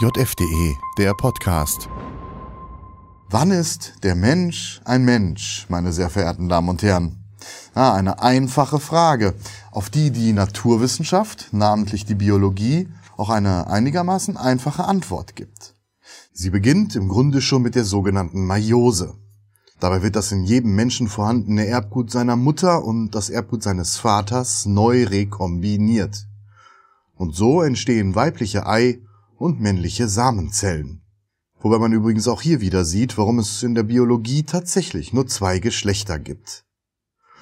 JFDE, 0.00 0.76
der 0.96 1.12
Podcast. 1.12 1.88
Wann 3.30 3.50
ist 3.50 3.94
der 4.04 4.14
Mensch 4.14 4.80
ein 4.84 5.04
Mensch, 5.04 5.66
meine 5.68 5.92
sehr 5.92 6.08
verehrten 6.08 6.48
Damen 6.48 6.68
und 6.68 6.84
Herren? 6.84 7.24
Ja, 7.74 7.94
eine 7.94 8.22
einfache 8.22 8.78
Frage, 8.78 9.34
auf 9.72 9.90
die 9.90 10.12
die 10.12 10.32
Naturwissenschaft, 10.32 11.48
namentlich 11.50 12.06
die 12.06 12.14
Biologie, 12.14 12.88
auch 13.16 13.28
eine 13.28 13.66
einigermaßen 13.66 14.36
einfache 14.36 14.84
Antwort 14.84 15.34
gibt. 15.34 15.74
Sie 16.32 16.50
beginnt 16.50 16.94
im 16.94 17.08
Grunde 17.08 17.40
schon 17.40 17.62
mit 17.62 17.74
der 17.74 17.84
sogenannten 17.84 18.46
Meiose. 18.46 19.16
Dabei 19.80 20.02
wird 20.02 20.14
das 20.14 20.30
in 20.30 20.44
jedem 20.44 20.76
Menschen 20.76 21.08
vorhandene 21.08 21.66
Erbgut 21.66 22.12
seiner 22.12 22.36
Mutter 22.36 22.84
und 22.84 23.16
das 23.16 23.30
Erbgut 23.30 23.64
seines 23.64 23.96
Vaters 23.96 24.64
neu 24.64 25.06
rekombiniert. 25.06 26.28
Und 27.16 27.34
so 27.34 27.62
entstehen 27.62 28.14
weibliche 28.14 28.64
Ei- 28.64 29.00
und 29.38 29.60
männliche 29.60 30.08
Samenzellen. 30.08 31.02
Wobei 31.60 31.78
man 31.78 31.92
übrigens 31.92 32.28
auch 32.28 32.42
hier 32.42 32.60
wieder 32.60 32.84
sieht, 32.84 33.18
warum 33.18 33.38
es 33.38 33.62
in 33.62 33.74
der 33.74 33.82
Biologie 33.82 34.44
tatsächlich 34.44 35.12
nur 35.12 35.26
zwei 35.26 35.58
Geschlechter 35.58 36.18
gibt. 36.18 36.64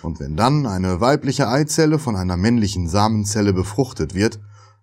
Und 0.02 0.20
wenn 0.20 0.36
dann 0.36 0.66
eine 0.66 1.00
weibliche 1.00 1.48
Eizelle 1.48 1.98
von 1.98 2.16
einer 2.16 2.36
männlichen 2.36 2.88
Samenzelle 2.88 3.52
befruchtet 3.52 4.14
wird, 4.14 4.41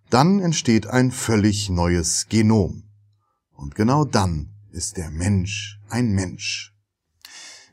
dann 0.10 0.40
entsteht 0.40 0.88
ein 0.88 1.12
völlig 1.12 1.70
neues 1.70 2.28
Genom. 2.30 2.84
Und 3.54 3.76
genau 3.76 4.06
dann 4.06 4.50
ist 4.72 4.98
der 4.98 5.10
Mensch 5.10 5.80
ein 5.90 6.12
Mensch. 6.14 6.74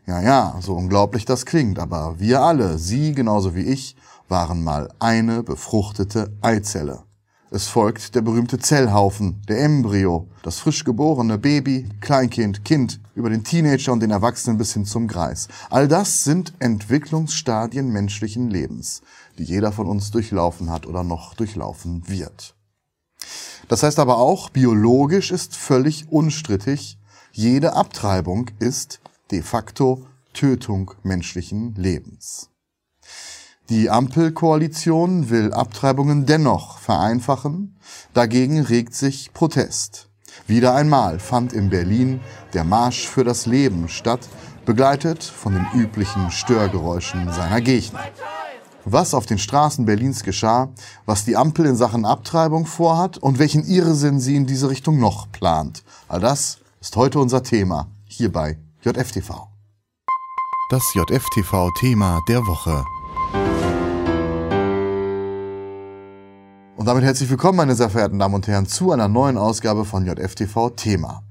Ja, 0.07 0.23
ja, 0.23 0.59
so 0.61 0.75
unglaublich 0.75 1.25
das 1.25 1.47
klingt, 1.47 1.79
aber 1.79 2.19
wir 2.19 2.43
alle, 2.43 2.79
Sie 2.79 3.13
genauso 3.13 3.55
wie 3.55 3.65
ich, 3.65 3.97
waren 4.29 4.63
mal 4.63 4.93
eine 4.99 5.43
befruchtete 5.43 6.37
Eizelle. 6.41 7.05
Es 7.53 7.67
folgt 7.67 8.15
der 8.15 8.23
berühmte 8.23 8.61
Zellhaufen, 8.61 9.43
der 9.49 9.65
Embryo, 9.65 10.29
das 10.45 10.61
frisch 10.61 10.85
geborene 10.85 11.37
Baby, 11.37 11.89
Kleinkind, 12.01 12.65
Kind, 12.65 13.01
über 13.17 13.29
den 13.29 13.43
Teenager 13.43 13.93
und 13.93 13.99
den 13.99 14.13
Erwachsenen 14.13 14.57
bis 14.57 14.73
hin 14.73 14.85
zum 14.85 15.09
Greis. 15.09 15.49
All 15.69 15.89
das 15.89 16.23
sind 16.23 16.53
Entwicklungsstadien 16.61 17.89
menschlichen 17.89 18.51
Lebens, 18.51 19.03
die 19.37 19.43
jeder 19.43 19.73
von 19.73 19.89
uns 19.89 20.13
durchlaufen 20.13 20.71
hat 20.71 20.87
oder 20.87 21.03
noch 21.03 21.35
durchlaufen 21.35 22.09
wird. 22.09 22.55
Das 23.67 23.83
heißt 23.83 23.99
aber 23.99 24.19
auch, 24.19 24.51
biologisch 24.51 25.33
ist 25.33 25.57
völlig 25.57 26.09
unstrittig, 26.09 26.99
jede 27.33 27.73
Abtreibung 27.73 28.53
ist 28.61 29.01
de 29.33 29.43
facto 29.43 30.07
Tötung 30.35 30.93
menschlichen 31.03 31.75
Lebens. 31.75 32.51
Die 33.71 33.89
Ampelkoalition 33.89 35.31
will 35.31 35.53
Abtreibungen 35.53 36.27
dennoch 36.27 36.79
vereinfachen. 36.79 37.79
Dagegen 38.15 38.61
regt 38.63 38.95
sich 38.95 39.33
Protest. 39.33 40.09
Wieder 40.49 40.75
einmal 40.75 41.21
fand 41.21 41.53
in 41.53 41.71
Berlin 41.71 42.19
der 42.53 42.65
Marsch 42.65 43.07
für 43.07 43.23
das 43.23 43.47
Leben 43.47 43.89
statt, 43.89 44.29
begleitet 44.67 45.23
von 45.23 45.55
den 45.55 45.67
üblichen 45.73 46.33
Störgeräuschen 46.33 47.33
seiner 47.33 47.61
Gegner. 47.61 48.01
Was 48.85 49.15
auf 49.15 49.27
den 49.27 49.39
Straßen 49.39 49.85
Berlins 49.85 50.25
geschah, 50.25 50.71
was 51.07 51.25
die 51.25 51.37
Ampel 51.37 51.65
in 51.67 51.77
Sachen 51.77 52.05
Abtreibung 52.05 52.67
vorhat 52.67 53.19
und 53.19 53.39
welchen 53.39 53.65
Irrsinn 53.65 54.19
sie 54.19 54.35
in 54.35 54.47
diese 54.47 54.69
Richtung 54.69 54.99
noch 54.99 55.31
plant. 55.31 55.85
All 56.09 56.19
das 56.19 56.59
ist 56.81 56.97
heute 56.97 57.21
unser 57.21 57.45
Thema 57.45 57.87
hier 58.05 58.33
bei 58.33 58.59
JFTV. 58.83 59.47
Das 60.71 60.83
JFTV-Thema 60.95 62.19
der 62.29 62.45
Woche. 62.45 62.85
Und 66.81 66.87
damit 66.87 67.05
herzlich 67.05 67.29
willkommen, 67.29 67.59
meine 67.59 67.75
sehr 67.75 67.91
verehrten 67.91 68.19
Damen 68.19 68.37
und 68.37 68.49
Herren, 68.49 68.65
zu 68.65 68.91
einer 68.91 69.07
neuen 69.07 69.37
Ausgabe 69.37 69.85
von 69.85 70.07
JFTV 70.07 70.71
Thema. 70.71 71.23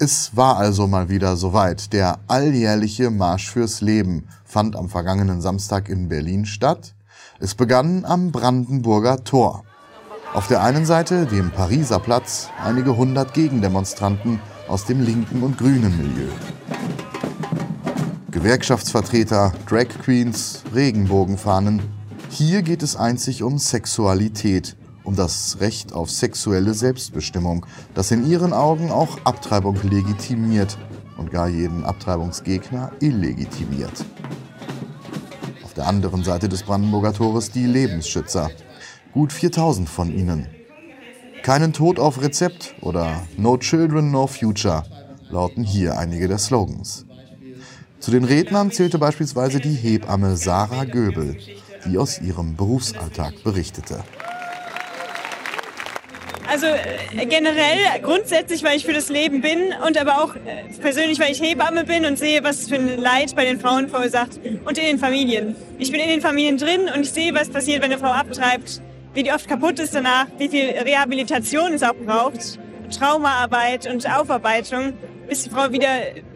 Es 0.00 0.34
war 0.34 0.56
also 0.56 0.88
mal 0.88 1.08
wieder 1.08 1.36
soweit. 1.36 1.92
Der 1.92 2.18
alljährliche 2.26 3.10
Marsch 3.10 3.48
fürs 3.48 3.80
Leben 3.80 4.26
fand 4.44 4.74
am 4.74 4.88
vergangenen 4.88 5.40
Samstag 5.40 5.88
in 5.88 6.08
Berlin 6.08 6.44
statt. 6.44 6.96
Es 7.38 7.54
begann 7.54 8.04
am 8.04 8.32
Brandenburger 8.32 9.22
Tor. 9.22 9.62
Auf 10.34 10.48
der 10.48 10.64
einen 10.64 10.84
Seite, 10.84 11.26
dem 11.26 11.52
Pariser 11.52 12.00
Platz, 12.00 12.48
einige 12.60 12.96
hundert 12.96 13.32
Gegendemonstranten 13.32 14.40
aus 14.66 14.86
dem 14.86 15.00
linken 15.00 15.44
und 15.44 15.56
grünen 15.56 15.96
Milieu. 15.98 16.32
Gewerkschaftsvertreter, 18.32 19.52
Drag 19.68 19.86
Queens, 20.02 20.64
Regenbogenfahnen. 20.74 21.80
Hier 22.28 22.62
geht 22.62 22.82
es 22.82 22.96
einzig 22.96 23.44
um 23.44 23.58
Sexualität 23.58 24.76
um 25.06 25.14
das 25.14 25.58
Recht 25.60 25.92
auf 25.92 26.10
sexuelle 26.10 26.74
Selbstbestimmung, 26.74 27.64
das 27.94 28.10
in 28.10 28.28
ihren 28.28 28.52
Augen 28.52 28.90
auch 28.90 29.18
Abtreibung 29.24 29.78
legitimiert 29.88 30.76
und 31.16 31.30
gar 31.30 31.48
jeden 31.48 31.84
Abtreibungsgegner 31.84 32.90
illegitimiert. 33.00 34.04
Auf 35.64 35.74
der 35.74 35.86
anderen 35.86 36.24
Seite 36.24 36.48
des 36.48 36.64
Brandenburger 36.64 37.12
Tores 37.12 37.52
die 37.52 37.66
Lebensschützer. 37.66 38.50
Gut 39.12 39.32
4000 39.32 39.88
von 39.88 40.12
ihnen. 40.12 40.48
Keinen 41.42 41.72
Tod 41.72 42.00
auf 42.00 42.20
Rezept 42.20 42.74
oder 42.80 43.22
No 43.36 43.56
Children, 43.56 44.10
No 44.10 44.26
Future 44.26 44.82
lauten 45.30 45.62
hier 45.62 45.98
einige 45.98 46.26
der 46.26 46.38
Slogans. 46.38 47.06
Zu 48.00 48.10
den 48.10 48.24
Rednern 48.24 48.72
zählte 48.72 48.98
beispielsweise 48.98 49.60
die 49.60 49.74
Hebamme 49.74 50.36
Sarah 50.36 50.84
Göbel, 50.84 51.36
die 51.86 51.98
aus 51.98 52.20
ihrem 52.20 52.56
Berufsalltag 52.56 53.42
berichtete. 53.44 54.02
Also 56.48 56.66
äh, 56.66 57.26
generell, 57.26 58.00
grundsätzlich, 58.02 58.62
weil 58.62 58.76
ich 58.76 58.86
für 58.86 58.92
das 58.92 59.08
Leben 59.08 59.40
bin 59.40 59.74
und 59.86 59.98
aber 60.00 60.22
auch 60.22 60.34
äh, 60.36 60.72
persönlich, 60.80 61.18
weil 61.18 61.32
ich 61.32 61.42
Hebamme 61.42 61.84
bin 61.84 62.04
und 62.04 62.18
sehe, 62.18 62.44
was 62.44 62.68
für 62.68 62.76
ein 62.76 62.98
Leid 62.98 63.34
bei 63.34 63.44
den 63.44 63.58
Frauen 63.58 63.88
verursacht 63.88 64.40
und 64.64 64.78
in 64.78 64.84
den 64.84 64.98
Familien. 64.98 65.56
Ich 65.78 65.90
bin 65.90 66.00
in 66.00 66.08
den 66.08 66.20
Familien 66.20 66.56
drin 66.56 66.82
und 66.94 67.02
ich 67.02 67.10
sehe, 67.10 67.34
was 67.34 67.48
passiert, 67.48 67.82
wenn 67.82 67.90
eine 67.90 68.00
Frau 68.00 68.10
abtreibt, 68.10 68.80
wie 69.14 69.22
die 69.22 69.32
oft 69.32 69.48
kaputt 69.48 69.78
ist 69.78 69.94
danach, 69.94 70.26
wie 70.38 70.48
viel 70.48 70.70
Rehabilitation 70.70 71.72
es 71.72 71.82
auch 71.82 71.94
braucht, 71.94 72.58
Traumaarbeit 72.96 73.90
und 73.90 74.08
Aufarbeitung, 74.08 74.92
bis 75.28 75.44
die 75.44 75.50
Frau 75.50 75.72
wieder 75.72 75.88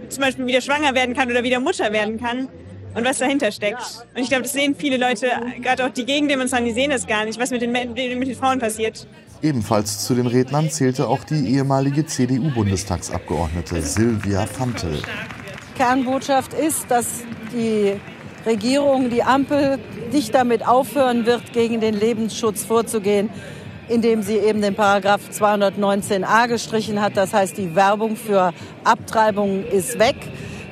zum 0.09 0.23
Beispiel 0.23 0.47
wieder 0.47 0.61
schwanger 0.61 0.95
werden 0.95 1.15
kann 1.15 1.31
oder 1.31 1.45
wieder 1.45 1.61
Mutter 1.61 1.93
werden 1.93 2.19
kann 2.19 2.49
und 2.95 3.05
was 3.05 3.19
dahinter 3.19 3.53
steckt. 3.53 4.05
Und 4.15 4.23
ich 4.23 4.29
glaube, 4.29 4.43
das 4.43 4.53
sehen 4.53 4.75
viele 4.77 4.97
Leute, 4.97 5.29
gerade 5.63 5.85
auch 5.87 5.91
die 5.91 6.05
Gegendemonstranten, 6.05 6.75
die 6.75 6.75
sehen 6.75 6.91
das 6.91 7.07
gar 7.07 7.25
nicht, 7.25 7.39
was 7.39 7.51
mit 7.51 7.63
den, 7.63 7.71
mit 7.73 7.97
den 7.97 8.35
Frauen 8.35 8.59
passiert. 8.59 9.07
Ebenfalls 9.43 10.05
zu 10.05 10.15
den 10.15 10.27
Rednern 10.27 10.71
zählte 10.71 11.09
auch 11.09 11.25
die 11.25 11.55
ehemalige 11.55 12.05
CDU-Bundestagsabgeordnete 12.05 13.81
Silvia 13.81 14.45
Fantel. 14.45 15.01
Kernbotschaft 15.77 16.53
ist, 16.53 16.91
dass 16.91 17.07
die 17.51 17.99
Regierung, 18.45 19.09
die 19.09 19.23
Ampel, 19.23 19.79
nicht 20.13 20.35
damit 20.35 20.67
aufhören 20.67 21.25
wird, 21.25 21.55
gegen 21.55 21.81
den 21.81 21.95
Lebensschutz 21.95 22.65
vorzugehen, 22.65 23.31
indem 23.89 24.23
sie 24.23 24.37
eben 24.37 24.61
den 24.61 24.75
Paragraph 24.75 25.23
219a 25.33 26.47
gestrichen 26.47 27.01
hat. 27.01 27.17
Das 27.17 27.33
heißt, 27.33 27.57
die 27.57 27.75
Werbung 27.75 28.17
für 28.17 28.53
Abtreibungen 28.85 29.67
ist 29.67 29.99
weg. 29.99 30.17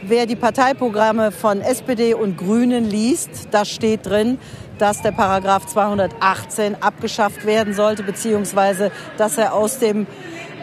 Wer 0.03 0.27
die 0.27 0.37
Parteiprogramme 0.37 1.33
von 1.33 1.63
SPD 1.63 2.15
und 2.15 2.37
Grünen 2.37 2.89
liest, 2.89 3.49
da 3.51 3.65
steht 3.65 4.07
drin, 4.07 4.39
dass 4.79 5.03
der 5.03 5.13
Paragraph 5.13 5.67
218 5.67 6.83
abgeschafft 6.83 7.45
werden 7.45 7.75
sollte, 7.75 8.03
beziehungsweise 8.03 8.91
dass 9.17 9.39
er 9.39 9.55
aus 9.55 9.79
dem 9.79 10.07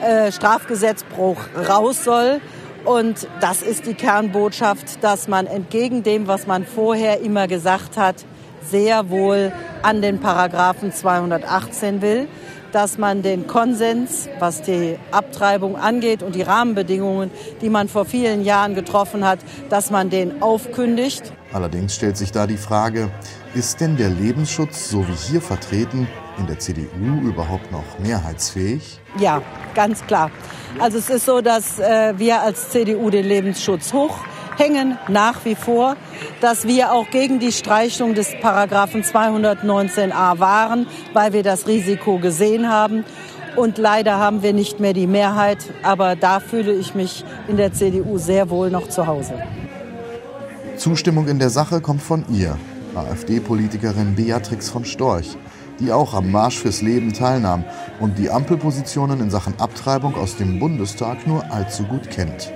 äh, 0.01 0.31
Strafgesetzbruch 0.31 1.37
raus 1.67 2.03
soll. 2.03 2.41
Und 2.83 3.27
das 3.41 3.61
ist 3.61 3.87
die 3.87 3.95
Kernbotschaft, 3.95 5.03
dass 5.03 5.27
man 5.27 5.47
entgegen 5.47 6.03
dem, 6.03 6.27
was 6.27 6.47
man 6.47 6.65
vorher 6.65 7.21
immer 7.21 7.47
gesagt 7.47 7.97
hat, 7.97 8.15
sehr 8.69 9.09
wohl 9.09 9.51
an 9.81 10.01
den 10.01 10.19
Paragraphen 10.19 10.91
218 10.91 12.01
will, 12.01 12.27
dass 12.75 12.97
man 12.97 13.22
den 13.22 13.47
Konsens, 13.47 14.28
was 14.38 14.62
die 14.62 14.97
Abtreibung 15.12 15.78
angeht 15.78 16.22
und 16.22 16.36
die 16.36 16.42
Rahmenbedingungen, 16.42 17.31
die 17.62 17.69
man 17.69 17.88
vor 17.88 18.04
vielen 18.04 18.44
Jahren 18.44 18.75
getroffen 18.75 19.25
hat, 19.25 19.39
dass 19.69 19.92
man 19.92 20.10
den 20.10 20.42
aufkündigt. 20.42 21.31
Allerdings 21.54 21.95
stellt 21.95 22.18
sich 22.18 22.33
da 22.33 22.45
die 22.45 22.57
Frage, 22.57 23.10
ist 23.54 23.80
denn 23.80 23.95
der 23.95 24.10
Lebensschutz, 24.10 24.89
so 24.89 25.07
wie 25.07 25.13
hier 25.13 25.39
vertreten, 25.42 26.10
in 26.38 26.48
der 26.48 26.60
CDU 26.60 27.22
überhaupt 27.24 27.72
noch 27.72 27.98
mehrheitsfähig? 28.00 29.00
Ja, 29.19 29.42
ganz 29.74 30.06
klar. 30.06 30.30
Also 30.78 30.98
es 30.98 31.10
ist 31.10 31.25
so, 31.25 31.39
dass 31.39 31.80
äh, 31.80 32.13
wir 32.18 32.42
als 32.42 32.71
CDU 32.71 33.10
den 33.10 33.25
Lebensschutz 33.25 33.94
hochhängen, 34.56 34.98
nach 35.07 35.46
wie 35.46 35.56
vor, 35.56 35.96
dass 36.42 36.68
wir 36.68 36.92
auch 36.92 37.10
gegen 37.10 37.40
die 37.40 37.52
Streichung 37.52 38.13
des 38.13 38.30
Paragraphen 38.42 39.04
219a 39.04 40.40
waren, 40.40 40.88
weil 41.13 41.34
wir 41.34 41.44
das 41.44 41.68
Risiko 41.68 42.18
gesehen 42.19 42.69
haben. 42.69 43.04
Und 43.56 43.78
leider 43.78 44.19
haben 44.19 44.44
wir 44.44 44.54
nicht 44.54 44.80
mehr 44.80 44.94
die 44.94 45.07
Mehrheit, 45.07 45.60
aber 45.81 46.16
da 46.16 46.40
fühle 46.40 46.74
ich 46.74 46.94
mich 46.94 47.24
in 47.48 47.57
der 47.57 47.74
CDU 47.74 48.18
sehr 48.18 48.50
wohl 48.50 48.69
noch 48.69 48.90
zu 48.90 49.07
Hause. 49.07 49.34
Zustimmung 50.75 51.28
in 51.30 51.40
der 51.40 51.50
Sache 51.50 51.80
kommt 51.80 52.02
von 52.02 52.25
ihr, 52.30 52.57
AfD-Politikerin 52.96 54.16
Beatrix 54.16 54.69
von 54.69 54.84
Storch. 54.84 55.38
die 55.81 55.92
auch 55.92 56.13
am 56.13 56.31
Marsch 56.31 56.60
fürs 56.60 56.81
Leben 56.81 57.12
teilnahm 57.12 57.66
und 58.00 58.18
die 58.18 58.30
Ampelpositionen 58.30 59.19
in 59.19 59.30
Sachen 59.30 59.60
Abtreibung 59.60 60.16
aus 60.16 60.38
dem 60.38 60.57
Bundestag 60.57 61.28
nur 61.28 61.44
allzu 61.52 61.84
gut 61.84 62.10
kennt. 62.10 62.50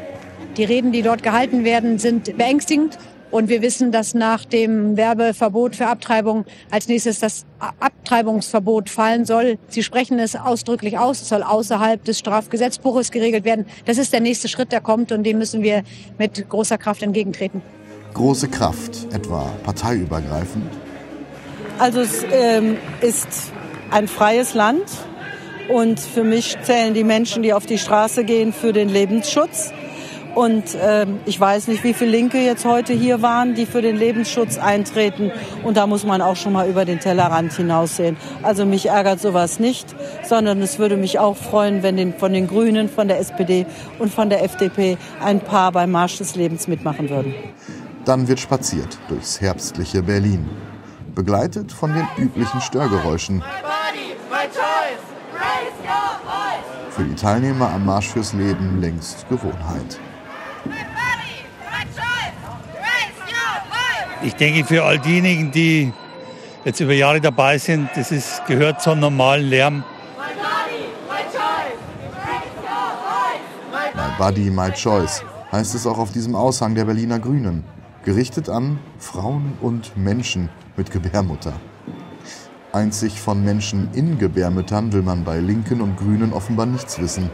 Die 0.60 0.66
Reden, 0.66 0.92
die 0.92 1.04
dort 1.04 1.24
gehalten 1.24 1.64
werden, 1.64 2.00
sind 2.00 2.38
beängstigend. 2.38 2.98
Und 3.32 3.48
wir 3.48 3.62
wissen, 3.62 3.94
dass 3.94 4.14
nach 4.14 4.44
dem 4.44 4.98
Werbeverbot 4.98 5.78
für 5.78 5.88
Abtreibung 5.88 6.44
als 6.70 6.90
nächstes 6.90 7.20
das 7.20 7.46
Abtreibungsverbot 7.80 8.90
fallen 8.90 9.24
soll. 9.24 9.58
Sie 9.70 9.84
sprechen 9.84 10.20
es 10.20 10.36
ausdrücklich 10.36 10.98
aus. 10.98 11.22
Es 11.22 11.30
soll 11.30 11.44
außerhalb 11.44 12.04
des 12.04 12.20
Strafgesetzbuches 12.20 13.12
geregelt 13.12 13.46
werden. 13.46 13.68
Das 13.86 13.98
ist 13.98 14.12
der 14.12 14.20
nächste 14.20 14.50
Schritt, 14.50 14.74
der 14.74 14.82
kommt 14.82 15.14
und 15.14 15.24
den 15.24 15.38
müssen 15.38 15.64
wir 15.64 15.84
mit 16.18 16.50
großer 16.50 16.78
Kraft 16.78 17.04
entgegentreten. 17.04 17.62
Große 18.14 18.50
Kraft, 18.50 19.08
etwa 19.14 19.50
parteiübergreifend? 19.64 20.70
Also 21.78 22.02
es 22.02 22.26
ähm, 22.34 22.76
ist 23.00 23.30
ein 23.92 24.10
freies 24.10 24.56
Land 24.56 24.84
und 25.70 26.02
für 26.02 26.26
mich 26.26 26.58
zählen 26.64 26.94
die 26.94 27.06
Menschen, 27.06 27.44
die 27.44 27.54
auf 27.54 27.66
die 27.66 27.78
Straße 27.78 28.26
gehen, 28.26 28.52
für 28.52 28.74
den 28.74 28.90
Lebensschutz. 28.90 29.72
Und 30.36 30.76
äh, 30.76 31.06
ich 31.26 31.40
weiß 31.40 31.68
nicht, 31.68 31.84
wie 31.84 31.94
viele 31.94 32.12
Linke 32.12 32.40
jetzt 32.40 32.66
heute 32.66 32.94
hier 32.94 33.22
waren, 33.22 33.56
die 33.56 33.66
für 33.66 33.82
den 33.82 33.98
Lebensschutz 33.98 34.58
eintreten. 34.58 35.32
Und 35.64 35.78
da 35.78 35.88
muss 35.88 36.06
man 36.06 36.22
auch 36.22 36.36
schon 36.36 36.54
mal 36.54 36.70
über 36.70 36.86
den 36.86 37.00
Tellerrand 37.00 37.54
hinaussehen. 37.54 38.18
Also 38.44 38.66
mich 38.66 38.88
ärgert 38.88 39.20
sowas 39.20 39.60
nicht, 39.60 39.96
sondern 40.24 40.62
es 40.62 40.80
würde 40.80 40.98
mich 40.98 41.20
auch 41.20 41.36
freuen, 41.36 41.84
wenn 41.84 41.98
den, 41.98 42.14
von 42.14 42.32
den 42.34 42.48
Grünen, 42.48 42.90
von 42.90 43.08
der 43.08 43.20
SPD 43.20 43.66
und 43.98 44.14
von 44.14 44.30
der 44.30 44.44
FDP 44.44 44.98
ein 45.24 45.40
paar 45.40 45.72
beim 45.72 45.92
Marsch 45.92 46.18
des 46.18 46.36
Lebens 46.36 46.68
mitmachen 46.68 47.10
würden. 47.10 47.34
Dann 48.06 48.28
wird 48.28 48.40
spaziert 48.40 48.98
durchs 49.08 49.42
herbstliche 49.42 50.04
Berlin, 50.04 50.48
begleitet 51.16 51.72
von 51.72 51.94
den 51.94 52.08
üblichen 52.18 52.62
Störgeräuschen. 52.62 53.44
Für 56.92 57.04
die 57.04 57.16
Teilnehmer 57.16 57.72
am 57.72 57.86
Marsch 57.86 58.10
fürs 58.10 58.34
Leben 58.34 58.82
längst 58.82 59.28
Gewohnheit. 59.30 60.00
Ich 64.22 64.36
denke, 64.36 64.66
für 64.66 64.84
all 64.84 65.00
diejenigen, 65.00 65.52
die 65.52 65.94
jetzt 66.66 66.80
über 66.82 66.94
Jahre 66.94 67.22
dabei 67.22 67.58
sind, 67.58 67.90
das 67.96 68.12
ist, 68.12 68.46
gehört 68.48 68.82
zum 68.82 69.00
normalen 69.00 69.50
Lärm. 69.50 69.84
My 73.96 74.18
Body, 74.18 74.50
My 74.50 74.72
Choice 74.72 75.24
heißt 75.52 75.74
es 75.74 75.88
auch 75.88 75.98
auf 75.98 76.12
diesem 76.12 76.36
Aushang 76.36 76.76
der 76.76 76.86
Berliner 76.86 77.20
Grünen. 77.20 77.64
Gerichtet 78.04 78.50
an 78.50 78.80
Frauen 78.98 79.54
und 79.62 79.96
Menschen 79.96 80.50
mit 80.76 80.92
Gebärmutter. 80.92 81.54
Einzig 82.74 83.20
von 83.20 83.44
Menschen 83.44 83.90
in 83.94 84.20
Gebärmüttern 84.20 84.92
will 84.92 85.02
man 85.02 85.24
bei 85.24 85.40
Linken 85.40 85.82
und 85.82 85.98
Grünen 85.98 86.34
offenbar 86.34 86.66
nichts 86.66 87.00
wissen. 87.00 87.30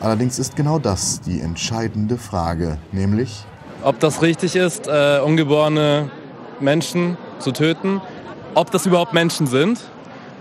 Allerdings 0.00 0.38
ist 0.38 0.56
genau 0.56 0.78
das 0.78 1.20
die 1.20 1.40
entscheidende 1.40 2.18
Frage, 2.18 2.78
nämlich 2.92 3.44
ob 3.82 4.00
das 4.00 4.22
richtig 4.22 4.56
ist, 4.56 4.86
äh, 4.88 5.20
ungeborene 5.24 6.10
Menschen 6.60 7.16
zu 7.38 7.52
töten, 7.52 8.00
ob 8.54 8.70
das 8.70 8.86
überhaupt 8.86 9.14
Menschen 9.14 9.46
sind. 9.46 9.80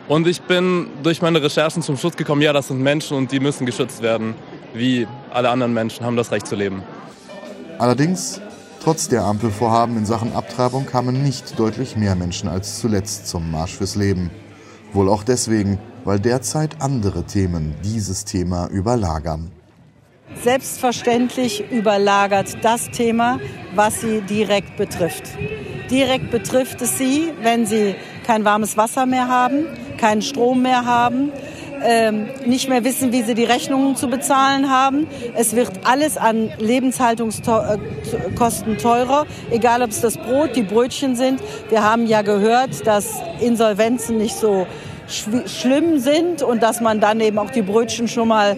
Und 0.08 0.26
ich 0.26 0.42
bin 0.42 0.88
durch 1.04 1.22
meine 1.22 1.42
Recherchen 1.42 1.82
zum 1.82 1.98
Schluss 1.98 2.16
gekommen, 2.16 2.42
ja, 2.42 2.54
das 2.54 2.70
sind 2.70 2.82
Menschen 2.82 3.18
und 3.18 3.32
die 3.32 3.40
müssen 3.40 3.66
geschützt 3.66 4.02
werden, 4.02 4.36
wie 4.74 5.08
alle 5.34 5.50
anderen 5.50 5.74
Menschen 5.74 6.06
haben 6.06 6.16
das 6.16 6.32
Recht 6.32 6.48
zu 6.48 6.56
leben. 6.56 6.82
Allerdings, 7.78 8.42
trotz 8.82 9.10
der 9.10 9.24
Ampelvorhaben 9.26 9.98
in 9.98 10.06
Sachen 10.06 10.34
Abtreibung 10.34 10.86
kamen 10.86 11.24
nicht 11.24 11.60
deutlich 11.60 11.98
mehr 11.98 12.16
Menschen 12.16 12.48
als 12.48 12.80
zuletzt 12.80 13.28
zum 13.28 13.52
Marsch 13.52 13.76
fürs 13.76 13.96
Leben. 13.96 14.32
Wohl 14.94 15.10
auch 15.10 15.24
deswegen, 15.24 15.78
weil 16.06 16.20
derzeit 16.20 16.82
andere 16.82 17.24
Themen 17.24 17.76
dieses 17.84 18.24
Thema 18.24 18.68
überlagern. 18.70 19.52
Selbstverständlich 20.36 21.64
überlagert 21.72 22.58
das 22.62 22.90
Thema, 22.90 23.40
was 23.76 24.02
sie 24.02 24.20
direkt 24.22 24.76
betrifft. 24.78 25.24
Direkt 25.90 26.32
betrifft 26.32 26.82
es 26.82 26.98
sie, 26.98 27.32
wenn 27.42 27.66
sie 27.66 27.96
kein 28.26 28.44
warmes 28.44 28.76
Wasser 28.78 29.06
mehr 29.06 29.30
haben, 29.30 29.66
keinen 29.98 30.22
Strom 30.22 30.62
mehr 30.62 30.84
haben, 30.86 31.32
ähm, 31.84 32.28
nicht 32.46 32.68
mehr 32.68 32.84
wissen, 32.84 33.14
wie 33.14 33.22
sie 33.22 33.36
die 33.36 33.46
Rechnungen 33.46 33.96
zu 33.96 34.10
bezahlen 34.10 34.70
haben. 34.70 35.08
Es 35.36 35.56
wird 35.56 35.72
alles 35.86 36.18
an 36.18 36.52
Lebenshaltungskosten 36.58 38.78
teurer, 38.78 39.26
egal 39.50 39.82
ob 39.82 39.92
es 39.92 40.02
das 40.02 40.18
Brot, 40.18 40.56
die 40.56 40.64
Brötchen 40.64 41.16
sind. 41.16 41.40
Wir 41.70 41.84
haben 41.84 42.06
ja 42.06 42.22
gehört, 42.22 42.86
dass 42.86 43.22
Insolvenzen 43.40 44.18
nicht 44.18 44.36
so 44.36 44.68
schlimm 45.08 46.00
sind 46.00 46.44
und 46.44 46.62
dass 46.62 46.82
man 46.82 47.00
dann 47.00 47.22
eben 47.22 47.40
auch 47.40 47.50
die 47.50 47.62
Brötchen 47.62 48.10
schon 48.10 48.28
mal 48.28 48.58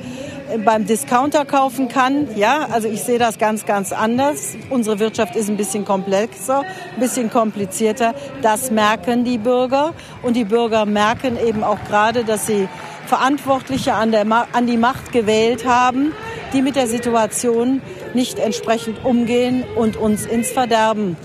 beim 0.58 0.86
Discounter 0.86 1.46
kaufen 1.46 1.88
kann. 1.88 2.28
Ja, 2.36 2.68
also 2.72 2.88
ich 2.88 3.04
sehe 3.04 3.20
das 3.20 3.38
ganz, 3.38 3.66
ganz 3.66 3.92
anders. 3.92 4.56
Unsere 4.70 5.00
Wirtschaft 5.00 5.36
ist 5.36 5.50
ein 5.50 5.58
bisschen 5.58 5.86
komplexer, 5.86 6.62
ein 6.62 7.00
bisschen 7.00 7.30
komplizierter. 7.30 8.16
Das 8.42 8.72
merken 8.72 9.24
die 9.24 9.38
Bürger. 9.38 9.94
Und 10.24 10.36
die 10.36 10.46
Bürger 10.46 10.86
merken 10.86 11.38
eben 11.38 11.64
auch 11.64 11.80
gerade, 11.88 12.24
dass 12.24 12.48
sie 12.48 12.68
Verantwortliche 13.06 13.94
an, 13.94 14.12
der, 14.12 14.26
an 14.54 14.68
die 14.68 14.78
Macht 14.78 15.12
gewählt 15.12 15.66
haben, 15.66 16.14
die 16.54 16.62
mit 16.62 16.76
der 16.76 16.88
Situation 16.88 17.82
nicht 18.14 18.40
entsprechend 18.40 19.04
umgehen 19.04 19.64
und 19.76 19.98
uns 19.98 20.26
ins 20.26 20.50
Verderben 20.50 21.16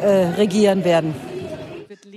äh, 0.00 0.06
regieren 0.36 0.84
werden. 0.84 1.14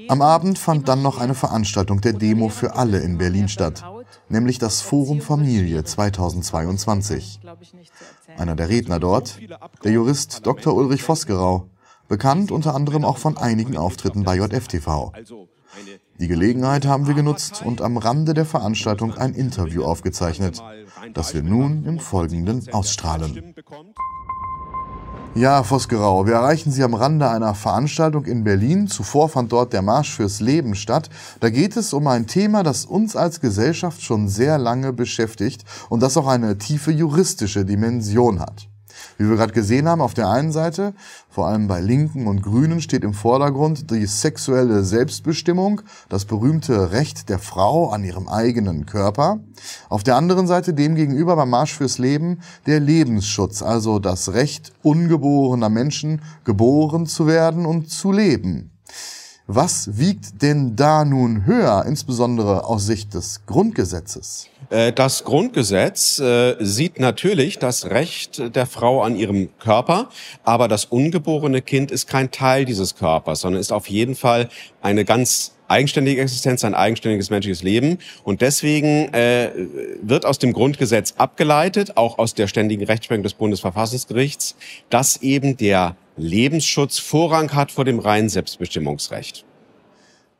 Am 0.07 0.21
Abend 0.21 0.59
fand 0.59 0.87
dann 0.87 1.01
noch 1.01 1.19
eine 1.19 1.33
Veranstaltung 1.33 2.01
der 2.01 2.13
Demo 2.13 2.49
für 2.49 2.75
alle 2.75 2.99
in 2.99 3.17
Berlin 3.17 3.47
statt 3.47 3.83
nämlich 4.29 4.59
das 4.59 4.81
Forum 4.81 5.21
Familie 5.21 5.83
2022. 5.83 7.39
Einer 8.37 8.55
der 8.55 8.69
Redner 8.69 8.99
dort, 8.99 9.39
der 9.83 9.91
Jurist 9.91 10.45
Dr. 10.45 10.75
Ulrich 10.75 11.03
Vosgerau, 11.03 11.69
bekannt 12.07 12.51
unter 12.51 12.75
anderem 12.75 13.03
auch 13.05 13.17
von 13.17 13.37
einigen 13.37 13.77
Auftritten 13.77 14.23
bei 14.23 14.35
JFTV. 14.35 15.11
Die 16.19 16.27
Gelegenheit 16.27 16.85
haben 16.85 17.07
wir 17.07 17.13
genutzt 17.13 17.61
und 17.65 17.81
am 17.81 17.97
Rande 17.97 18.33
der 18.33 18.45
Veranstaltung 18.45 19.13
ein 19.15 19.33
Interview 19.33 19.83
aufgezeichnet, 19.83 20.63
das 21.13 21.33
wir 21.33 21.43
nun 21.43 21.85
im 21.85 21.99
Folgenden 21.99 22.67
ausstrahlen. 22.71 23.55
Ja, 25.37 25.63
Vosgerau, 25.63 26.25
wir 26.25 26.35
erreichen 26.35 26.71
Sie 26.71 26.81
am 26.81 26.93
Rande 26.93 27.29
einer 27.29 27.55
Veranstaltung 27.55 28.23
in 28.23 28.45
Berlin. 28.45 28.87
Zuvor 28.87 29.27
fand 29.27 29.51
dort 29.51 29.73
der 29.73 29.81
Marsch 29.81 30.15
fürs 30.15 30.39
Leben 30.39 30.75
statt. 30.75 31.09
Da 31.41 31.49
geht 31.49 31.75
es 31.75 31.91
um 31.91 32.07
ein 32.07 32.25
Thema, 32.25 32.63
das 32.63 32.85
uns 32.85 33.17
als 33.17 33.41
Gesellschaft 33.41 34.01
schon 34.01 34.29
sehr 34.29 34.57
lange 34.57 34.93
beschäftigt 34.93 35.65
und 35.89 36.01
das 36.01 36.15
auch 36.15 36.27
eine 36.27 36.57
tiefe 36.57 36.91
juristische 36.91 37.65
Dimension 37.65 38.39
hat. 38.39 38.69
Wie 39.17 39.29
wir 39.29 39.35
gerade 39.35 39.53
gesehen 39.53 39.87
haben, 39.87 40.01
auf 40.01 40.13
der 40.13 40.29
einen 40.29 40.51
Seite, 40.51 40.93
vor 41.29 41.47
allem 41.47 41.67
bei 41.67 41.79
Linken 41.81 42.27
und 42.27 42.41
Grünen, 42.41 42.81
steht 42.81 43.03
im 43.03 43.13
Vordergrund 43.13 43.91
die 43.91 44.05
sexuelle 44.05 44.83
Selbstbestimmung, 44.83 45.81
das 46.09 46.25
berühmte 46.25 46.91
Recht 46.91 47.29
der 47.29 47.39
Frau 47.39 47.89
an 47.89 48.03
ihrem 48.03 48.27
eigenen 48.27 48.85
Körper. 48.85 49.39
Auf 49.89 50.03
der 50.03 50.15
anderen 50.15 50.47
Seite 50.47 50.73
demgegenüber 50.73 51.35
beim 51.35 51.49
Marsch 51.49 51.73
fürs 51.73 51.97
Leben 51.97 52.39
der 52.65 52.79
Lebensschutz, 52.79 53.61
also 53.61 53.99
das 53.99 54.33
Recht 54.33 54.73
ungeborener 54.83 55.69
Menschen, 55.69 56.21
geboren 56.43 57.05
zu 57.05 57.27
werden 57.27 57.65
und 57.65 57.89
zu 57.89 58.11
leben. 58.11 58.74
Was 59.47 59.99
wiegt 59.99 60.41
denn 60.41 60.75
da 60.75 61.05
nun 61.05 61.45
höher, 61.45 61.85
insbesondere 61.87 62.65
aus 62.65 62.87
Sicht 62.87 63.13
des 63.13 63.45
Grundgesetzes? 63.45 64.49
Äh, 64.71 64.91
das 64.91 65.23
Grundgesetz 65.23 66.17
äh, 66.17 66.55
sieht 66.59 66.99
natürlich 66.99 67.59
das 67.59 67.85
Recht 67.85 68.55
der 68.55 68.65
Frau 68.65 69.03
an 69.03 69.15
ihrem 69.15 69.49
Körper, 69.59 70.09
aber 70.43 70.67
das 70.67 70.85
ungeborene 70.85 71.61
Kind 71.61 71.91
ist 71.91 72.07
kein 72.07 72.31
Teil 72.31 72.65
dieses 72.65 72.95
Körpers, 72.95 73.41
sondern 73.41 73.61
ist 73.61 73.71
auf 73.71 73.87
jeden 73.87 74.15
Fall 74.15 74.49
eine 74.81 75.05
ganz 75.05 75.51
eigenständige 75.67 76.21
Existenz, 76.21 76.63
ein 76.63 76.73
eigenständiges 76.73 77.29
menschliches 77.29 77.61
Leben. 77.61 77.99
Und 78.23 78.41
deswegen 78.41 79.13
äh, 79.13 79.51
wird 80.01 80.25
aus 80.25 80.39
dem 80.39 80.53
Grundgesetz 80.53 81.13
abgeleitet, 81.17 81.97
auch 81.97 82.17
aus 82.17 82.33
der 82.33 82.47
ständigen 82.47 82.83
Rechtsprechung 82.83 83.23
des 83.23 83.35
Bundesverfassungsgerichts, 83.35 84.55
dass 84.89 85.17
eben 85.17 85.55
der 85.57 85.95
Lebensschutz 86.17 86.97
Vorrang 86.97 87.53
hat 87.53 87.71
vor 87.71 87.83
dem 87.83 87.99
reinen 87.99 88.29
Selbstbestimmungsrecht. 88.29 89.43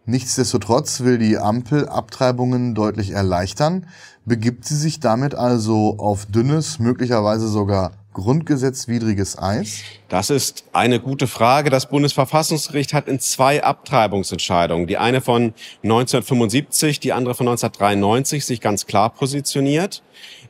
Nichtsdestotrotz 0.06 1.02
will 1.02 1.18
die 1.18 1.38
Ampel 1.38 1.90
Abtreibungen 1.90 2.76
deutlich 2.76 3.12
erleichtern. 3.12 3.88
Begibt 4.24 4.64
sie 4.64 4.78
sich 4.78 5.00
damit 5.00 5.36
also 5.36 5.96
auf 5.98 6.28
dünnes, 6.28 6.80
möglicherweise 6.80 7.48
sogar 7.50 7.92
grundgesetzwidriges 8.14 9.38
Eis? 9.38 9.82
Das 10.08 10.30
ist 10.30 10.66
eine 10.72 11.02
gute 11.02 11.28
Frage. 11.28 11.70
Das 11.70 11.90
Bundesverfassungsgericht 11.90 12.94
hat 12.94 13.08
in 13.08 13.20
zwei 13.20 13.64
Abtreibungsentscheidungen, 13.64 14.88
die 14.88 14.98
eine 14.98 15.22
von 15.22 15.54
1975, 15.84 17.00
die 17.00 17.12
andere 17.12 17.36
von 17.36 17.48
1993, 17.48 18.46
sich 18.46 18.62
ganz 18.62 18.86
klar 18.86 19.10
positioniert. 19.10 20.04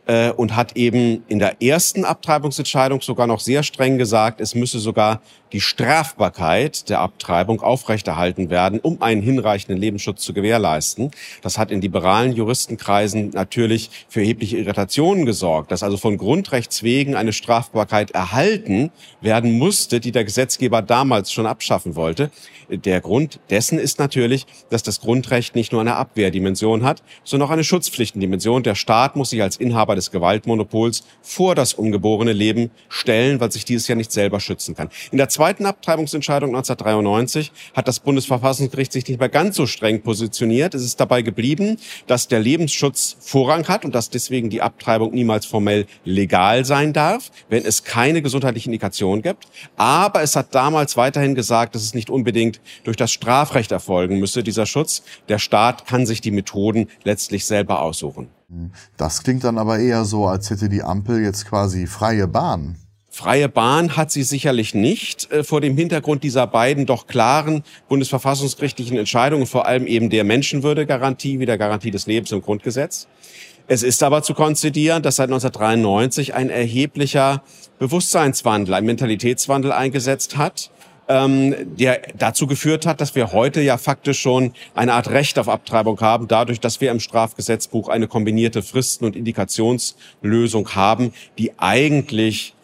Äh, 0.05 0.31
und 0.31 0.55
hat 0.55 0.75
eben 0.75 1.23
in 1.27 1.39
der 1.39 1.61
ersten 1.61 2.05
Abtreibungsentscheidung 2.05 3.01
sogar 3.01 3.27
noch 3.27 3.39
sehr 3.39 3.63
streng 3.63 3.97
gesagt, 3.97 4.41
es 4.41 4.55
müsse 4.55 4.79
sogar 4.79 5.21
die 5.55 5.61
Strafbarkeit 5.61 6.89
der 6.89 6.99
Abtreibung 6.99 7.61
aufrechterhalten 7.61 8.49
werden, 8.49 8.81
um 8.81 9.01
einen 9.01 9.21
hinreichenden 9.21 9.77
Lebensschutz 9.77 10.21
zu 10.21 10.33
gewährleisten. 10.33 11.11
Das 11.41 11.57
hat 11.57 11.71
in 11.71 11.79
liberalen 11.79 12.33
Juristenkreisen 12.33 13.29
natürlich 13.29 13.89
für 14.09 14.19
erhebliche 14.19 14.57
Irritationen 14.57 15.25
gesorgt, 15.25 15.71
dass 15.71 15.81
also 15.81 15.95
von 15.95 16.17
Grundrechts 16.17 16.83
wegen 16.83 17.15
eine 17.15 17.31
Strafbarkeit 17.31 18.11
erhalten 18.11 18.91
werden 19.21 19.57
musste, 19.57 20.01
die 20.01 20.11
der 20.11 20.25
Gesetzgeber 20.25 20.81
damals 20.81 21.31
schon 21.31 21.45
abschaffen 21.45 21.95
wollte. 21.95 22.31
Der 22.69 22.99
Grund 22.99 23.39
dessen 23.49 23.79
ist 23.79 23.97
natürlich, 23.97 24.45
dass 24.69 24.83
das 24.83 24.99
Grundrecht 24.99 25.55
nicht 25.55 25.71
nur 25.71 25.79
eine 25.79 25.95
Abwehrdimension 25.95 26.83
hat, 26.83 27.01
sondern 27.23 27.47
auch 27.47 27.53
eine 27.53 27.63
Schutzpflichtendimension. 27.63 28.63
Der 28.63 28.75
Staat 28.75 29.15
muss 29.15 29.29
sich 29.29 29.41
als 29.41 29.55
Inhaber 29.55 29.95
des 29.95 30.11
Gewaltmonopols 30.11 31.03
vor 31.21 31.55
das 31.55 31.73
ungeborene 31.73 32.33
Leben 32.33 32.71
stellen, 32.89 33.39
weil 33.39 33.53
sich 33.53 33.63
dieses 33.63 33.87
ja 33.87 33.95
nicht 33.95 34.11
selber 34.11 34.41
schützen 34.41 34.75
kann. 34.75 34.89
In 35.11 35.17
der 35.17 35.29
zweiten 35.29 35.44
Abtreibungsentscheidung 35.45 36.49
1993 36.49 37.51
hat 37.73 37.87
das 37.87 37.99
Bundesverfassungsgericht 37.99 38.91
sich 38.91 39.07
nicht 39.07 39.19
mehr 39.19 39.29
ganz 39.29 39.55
so 39.55 39.67
streng 39.67 40.01
positioniert. 40.01 40.73
Es 40.73 40.83
ist 40.83 40.99
dabei 40.99 41.21
geblieben, 41.21 41.77
dass 42.07 42.27
der 42.27 42.39
Lebensschutz 42.39 43.17
Vorrang 43.19 43.67
hat 43.67 43.85
und 43.85 43.93
dass 43.93 44.09
deswegen 44.09 44.49
die 44.49 44.61
Abtreibung 44.61 45.13
niemals 45.13 45.45
formell 45.45 45.85
legal 46.03 46.65
sein 46.65 46.93
darf, 46.93 47.31
wenn 47.49 47.65
es 47.65 47.83
keine 47.83 48.21
gesundheitliche 48.21 48.69
Indikation 48.69 49.21
gibt. 49.21 49.45
Aber 49.75 50.21
es 50.21 50.35
hat 50.35 50.55
damals 50.55 50.97
weiterhin 50.97 51.35
gesagt, 51.35 51.75
dass 51.75 51.83
es 51.83 51.93
nicht 51.93 52.09
unbedingt 52.09 52.59
durch 52.83 52.97
das 52.97 53.11
Strafrecht 53.11 53.71
erfolgen 53.71 54.19
müsse, 54.19 54.43
dieser 54.43 54.65
Schutz. 54.65 55.03
Der 55.29 55.39
Staat 55.39 55.85
kann 55.85 56.05
sich 56.05 56.21
die 56.21 56.31
Methoden 56.31 56.87
letztlich 57.03 57.45
selber 57.45 57.81
aussuchen. 57.81 58.29
Das 58.97 59.23
klingt 59.23 59.43
dann 59.43 59.57
aber 59.57 59.79
eher 59.79 60.05
so, 60.05 60.27
als 60.27 60.49
hätte 60.49 60.69
die 60.69 60.83
Ampel 60.83 61.21
jetzt 61.21 61.47
quasi 61.47 61.87
freie 61.87 62.27
Bahn. 62.27 62.77
Freie 63.17 63.47
Bahn 63.47 63.95
hat 63.95 64.11
sie 64.11 64.23
sicherlich 64.23 64.73
nicht 64.73 65.31
äh, 65.31 65.45
vor 65.45 65.61
dem 65.61 65.77
Hintergrund 65.77 66.21
dieser 66.21 66.47
beiden 66.47 66.85
doch 66.85 67.07
klaren 67.07 67.63
bundesverfassungsgerichtlichen 67.87 68.97
Entscheidungen, 68.97 69.45
vor 69.45 69.65
allem 69.67 69.87
eben 69.87 70.09
der 70.09 70.25
Menschenwürdegarantie 70.25 71.39
wie 71.39 71.45
der 71.45 71.57
Garantie 71.57 71.91
des 71.91 72.07
Lebens 72.07 72.33
im 72.33 72.41
Grundgesetz. 72.41 73.07
Es 73.67 73.83
ist 73.83 74.03
aber 74.03 74.21
zu 74.21 74.33
konzidieren, 74.33 75.01
dass 75.01 75.15
seit 75.15 75.29
1993 75.29 76.33
ein 76.33 76.49
erheblicher 76.49 77.41
Bewusstseinswandel, 77.79 78.73
ein 78.73 78.83
Mentalitätswandel 78.83 79.71
eingesetzt 79.71 80.35
hat, 80.35 80.69
ähm, 81.07 81.55
der 81.77 82.01
dazu 82.17 82.47
geführt 82.47 82.85
hat, 82.85 82.99
dass 82.99 83.15
wir 83.15 83.31
heute 83.31 83.61
ja 83.61 83.77
faktisch 83.77 84.19
schon 84.19 84.51
eine 84.73 84.91
Art 84.91 85.09
Recht 85.09 85.39
auf 85.39 85.47
Abtreibung 85.47 86.01
haben, 86.01 86.27
dadurch, 86.27 86.59
dass 86.59 86.81
wir 86.81 86.91
im 86.91 86.99
Strafgesetzbuch 86.99 87.87
eine 87.87 88.09
kombinierte 88.09 88.61
Fristen- 88.61 89.05
und 89.05 89.15
Indikationslösung 89.15 90.75
haben, 90.75 91.13
die 91.37 91.57
eigentlich 91.57 92.54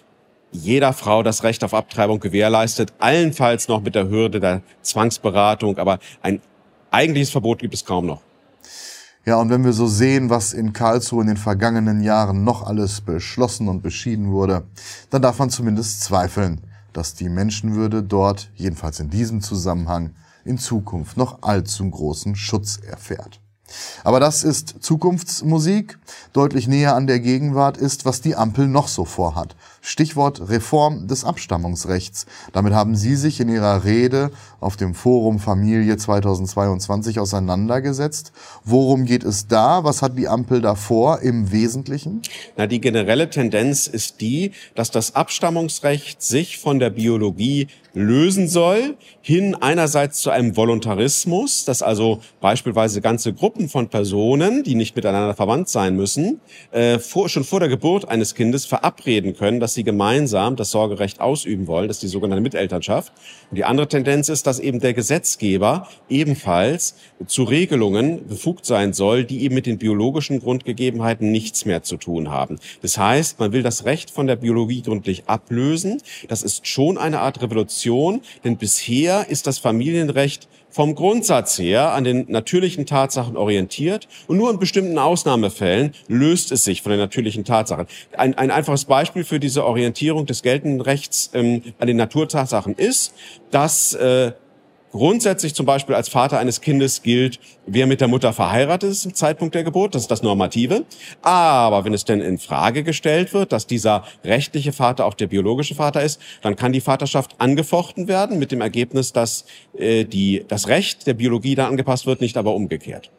jeder 0.51 0.93
Frau 0.93 1.23
das 1.23 1.43
Recht 1.43 1.63
auf 1.63 1.73
Abtreibung 1.73 2.19
gewährleistet, 2.19 2.93
allenfalls 2.99 3.67
noch 3.67 3.81
mit 3.81 3.95
der 3.95 4.09
Hürde 4.09 4.39
der 4.39 4.61
Zwangsberatung, 4.81 5.77
aber 5.77 5.99
ein 6.21 6.41
eigentliches 6.91 7.31
Verbot 7.31 7.59
gibt 7.59 7.73
es 7.73 7.85
kaum 7.85 8.05
noch. 8.05 8.21
Ja, 9.25 9.35
und 9.35 9.49
wenn 9.49 9.63
wir 9.63 9.73
so 9.73 9.85
sehen, 9.85 10.29
was 10.29 10.51
in 10.51 10.73
Karlsruhe 10.73 11.21
in 11.21 11.27
den 11.27 11.37
vergangenen 11.37 12.01
Jahren 12.01 12.43
noch 12.43 12.65
alles 12.65 13.01
beschlossen 13.01 13.67
und 13.67 13.83
beschieden 13.83 14.31
wurde, 14.31 14.63
dann 15.11 15.21
darf 15.21 15.37
man 15.37 15.51
zumindest 15.51 16.01
zweifeln, 16.01 16.61
dass 16.91 17.13
die 17.13 17.29
Menschenwürde 17.29 18.01
dort, 18.01 18.49
jedenfalls 18.55 18.99
in 18.99 19.11
diesem 19.11 19.41
Zusammenhang, 19.41 20.15
in 20.43 20.57
Zukunft 20.57 21.17
noch 21.17 21.43
allzu 21.43 21.87
großen 21.87 22.35
Schutz 22.35 22.77
erfährt. 22.77 23.40
Aber 24.03 24.19
das 24.19 24.43
ist 24.43 24.75
Zukunftsmusik. 24.81 25.97
Deutlich 26.33 26.67
näher 26.67 26.95
an 26.95 27.07
der 27.07 27.19
Gegenwart 27.19 27.77
ist, 27.77 28.05
was 28.05 28.21
die 28.21 28.35
Ampel 28.35 28.67
noch 28.67 28.87
so 28.87 29.05
vorhat. 29.05 29.55
Stichwort 29.81 30.49
Reform 30.49 31.07
des 31.07 31.23
Abstammungsrechts. 31.23 32.27
Damit 32.53 32.73
haben 32.73 32.95
Sie 32.95 33.15
sich 33.15 33.39
in 33.39 33.49
Ihrer 33.49 33.83
Rede 33.83 34.31
auf 34.59 34.77
dem 34.77 34.93
Forum 34.93 35.39
Familie 35.39 35.97
2022 35.97 37.19
auseinandergesetzt. 37.19 38.31
Worum 38.63 39.05
geht 39.05 39.23
es 39.23 39.47
da? 39.47 39.83
Was 39.83 40.03
hat 40.03 40.17
die 40.17 40.27
Ampel 40.27 40.61
davor 40.61 41.21
im 41.21 41.51
Wesentlichen? 41.51 42.21
Na, 42.57 42.67
die 42.67 42.79
generelle 42.79 43.29
Tendenz 43.29 43.87
ist 43.87 44.21
die, 44.21 44.51
dass 44.75 44.91
das 44.91 45.15
Abstammungsrecht 45.15 46.21
sich 46.21 46.59
von 46.59 46.77
der 46.77 46.91
Biologie 46.91 47.67
lösen 47.93 48.47
soll, 48.47 48.95
hin 49.21 49.55
einerseits 49.55 50.21
zu 50.21 50.29
einem 50.29 50.55
Voluntarismus, 50.55 51.65
dass 51.65 51.81
also 51.81 52.21
beispielsweise 52.39 53.01
ganze 53.01 53.33
Gruppen 53.33 53.67
von 53.67 53.89
Personen, 53.89 54.63
die 54.63 54.75
nicht 54.75 54.95
miteinander 54.95 55.33
verwandt 55.33 55.67
sein 55.67 55.95
müssen, 55.95 56.39
äh, 56.71 56.99
vor, 56.99 57.27
schon 57.27 57.43
vor 57.43 57.59
der 57.59 57.69
Geburt 57.69 58.07
eines 58.07 58.33
Kindes 58.33 58.65
verabreden 58.65 59.35
können, 59.35 59.59
dass 59.59 59.73
sie 59.73 59.83
gemeinsam 59.83 60.55
das 60.55 60.71
Sorgerecht 60.71 61.19
ausüben 61.19 61.67
wollen, 61.67 61.87
das 61.87 61.97
ist 61.97 62.03
die 62.03 62.07
sogenannte 62.07 62.41
Mitelternschaft. 62.41 63.11
Und 63.49 63.57
die 63.57 63.65
andere 63.65 63.87
Tendenz 63.87 64.29
ist, 64.29 64.47
dass 64.47 64.59
eben 64.59 64.79
der 64.79 64.93
Gesetzgeber 64.93 65.87
ebenfalls 66.09 66.95
zu 67.27 67.43
Regelungen 67.43 68.27
befugt 68.27 68.65
sein 68.65 68.93
soll, 68.93 69.25
die 69.25 69.43
eben 69.43 69.55
mit 69.55 69.65
den 69.65 69.77
biologischen 69.77 70.39
Grundgegebenheiten 70.39 71.31
nichts 71.31 71.65
mehr 71.65 71.83
zu 71.83 71.97
tun 71.97 72.31
haben. 72.31 72.57
Das 72.81 72.97
heißt, 72.97 73.39
man 73.39 73.51
will 73.51 73.63
das 73.63 73.85
Recht 73.85 74.11
von 74.11 74.27
der 74.27 74.37
Biologie 74.37 74.81
gründlich 74.81 75.23
ablösen. 75.27 76.01
Das 76.29 76.41
ist 76.41 76.65
schon 76.67 76.97
eine 76.97 77.19
Art 77.19 77.41
Revolution, 77.41 77.80
denn 77.85 78.57
bisher 78.57 79.29
ist 79.29 79.47
das 79.47 79.59
Familienrecht 79.59 80.47
vom 80.71 80.95
Grundsatz 80.95 81.59
her 81.59 81.91
an 81.93 82.03
den 82.03 82.25
natürlichen 82.29 82.85
Tatsachen 82.85 83.37
orientiert 83.37 84.07
und 84.27 84.37
nur 84.37 84.49
in 84.49 84.57
bestimmten 84.57 84.97
Ausnahmefällen 84.97 85.93
löst 86.07 86.51
es 86.51 86.63
sich 86.63 86.81
von 86.81 86.91
den 86.91 86.99
natürlichen 86.99 87.43
Tatsachen. 87.43 87.87
Ein, 88.17 88.37
ein 88.37 88.51
einfaches 88.51 88.85
Beispiel 88.85 89.23
für 89.23 89.39
diese 89.39 89.65
Orientierung 89.65 90.25
des 90.25 90.41
geltenden 90.41 90.81
Rechts 90.81 91.29
ähm, 91.33 91.61
an 91.79 91.87
den 91.87 91.97
Naturtatsachen 91.97 92.75
ist, 92.75 93.13
dass 93.51 93.93
äh, 93.93 94.31
grundsätzlich 94.91 95.55
zum 95.55 95.65
Beispiel 95.65 95.95
als 95.95 96.09
Vater 96.09 96.39
eines 96.39 96.61
Kindes 96.61 97.01
gilt, 97.01 97.39
wer 97.65 97.87
mit 97.87 98.01
der 98.01 98.07
Mutter 98.07 98.33
verheiratet 98.33 98.91
ist 98.91 99.01
zum 99.01 99.13
Zeitpunkt 99.13 99.55
der 99.55 99.63
Geburt, 99.63 99.95
das 99.95 100.03
ist 100.03 100.11
das 100.11 100.21
Normative. 100.21 100.85
Aber 101.21 101.85
wenn 101.85 101.93
es 101.93 102.05
denn 102.05 102.21
in 102.21 102.37
Frage 102.37 102.83
gestellt 102.83 103.33
wird, 103.33 103.51
dass 103.51 103.67
dieser 103.67 104.03
rechtliche 104.23 104.73
Vater 104.73 105.05
auch 105.05 105.13
der 105.13 105.27
biologische 105.27 105.75
Vater 105.75 106.03
ist, 106.03 106.21
dann 106.41 106.55
kann 106.55 106.73
die 106.73 106.81
Vaterschaft 106.81 107.35
angefochten 107.39 108.07
werden 108.07 108.39
mit 108.39 108.51
dem 108.51 108.61
Ergebnis, 108.61 109.13
dass 109.13 109.45
äh, 109.77 110.03
die, 110.05 110.45
das 110.47 110.67
Recht 110.67 111.07
der 111.07 111.13
Biologie 111.13 111.55
da 111.55 111.67
angepasst 111.67 112.05
wird, 112.05 112.21
nicht 112.21 112.37
aber 112.37 112.53
umgekehrt. 112.53 113.09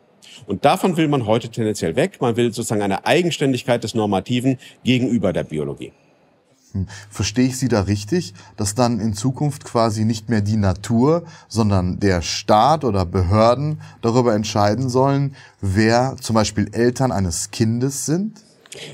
Und 0.46 0.64
davon 0.64 0.96
will 0.96 1.08
man 1.08 1.26
heute 1.26 1.48
tendenziell 1.48 1.96
weg. 1.96 2.20
Man 2.20 2.36
will 2.36 2.52
sozusagen 2.52 2.82
eine 2.82 3.06
Eigenständigkeit 3.06 3.84
des 3.84 3.94
Normativen 3.94 4.58
gegenüber 4.84 5.32
der 5.32 5.44
Biologie. 5.44 5.92
Verstehe 7.10 7.46
ich 7.46 7.58
Sie 7.58 7.68
da 7.68 7.82
richtig, 7.82 8.34
dass 8.56 8.74
dann 8.74 9.00
in 9.00 9.14
Zukunft 9.14 9.64
quasi 9.64 10.04
nicht 10.04 10.28
mehr 10.28 10.40
die 10.40 10.56
Natur, 10.56 11.24
sondern 11.48 12.00
der 12.00 12.22
Staat 12.22 12.84
oder 12.84 13.04
Behörden 13.06 13.80
darüber 14.00 14.34
entscheiden 14.34 14.88
sollen, 14.88 15.34
wer 15.60 16.16
zum 16.20 16.34
Beispiel 16.34 16.68
Eltern 16.72 17.12
eines 17.12 17.50
Kindes 17.50 18.06
sind? 18.06 18.40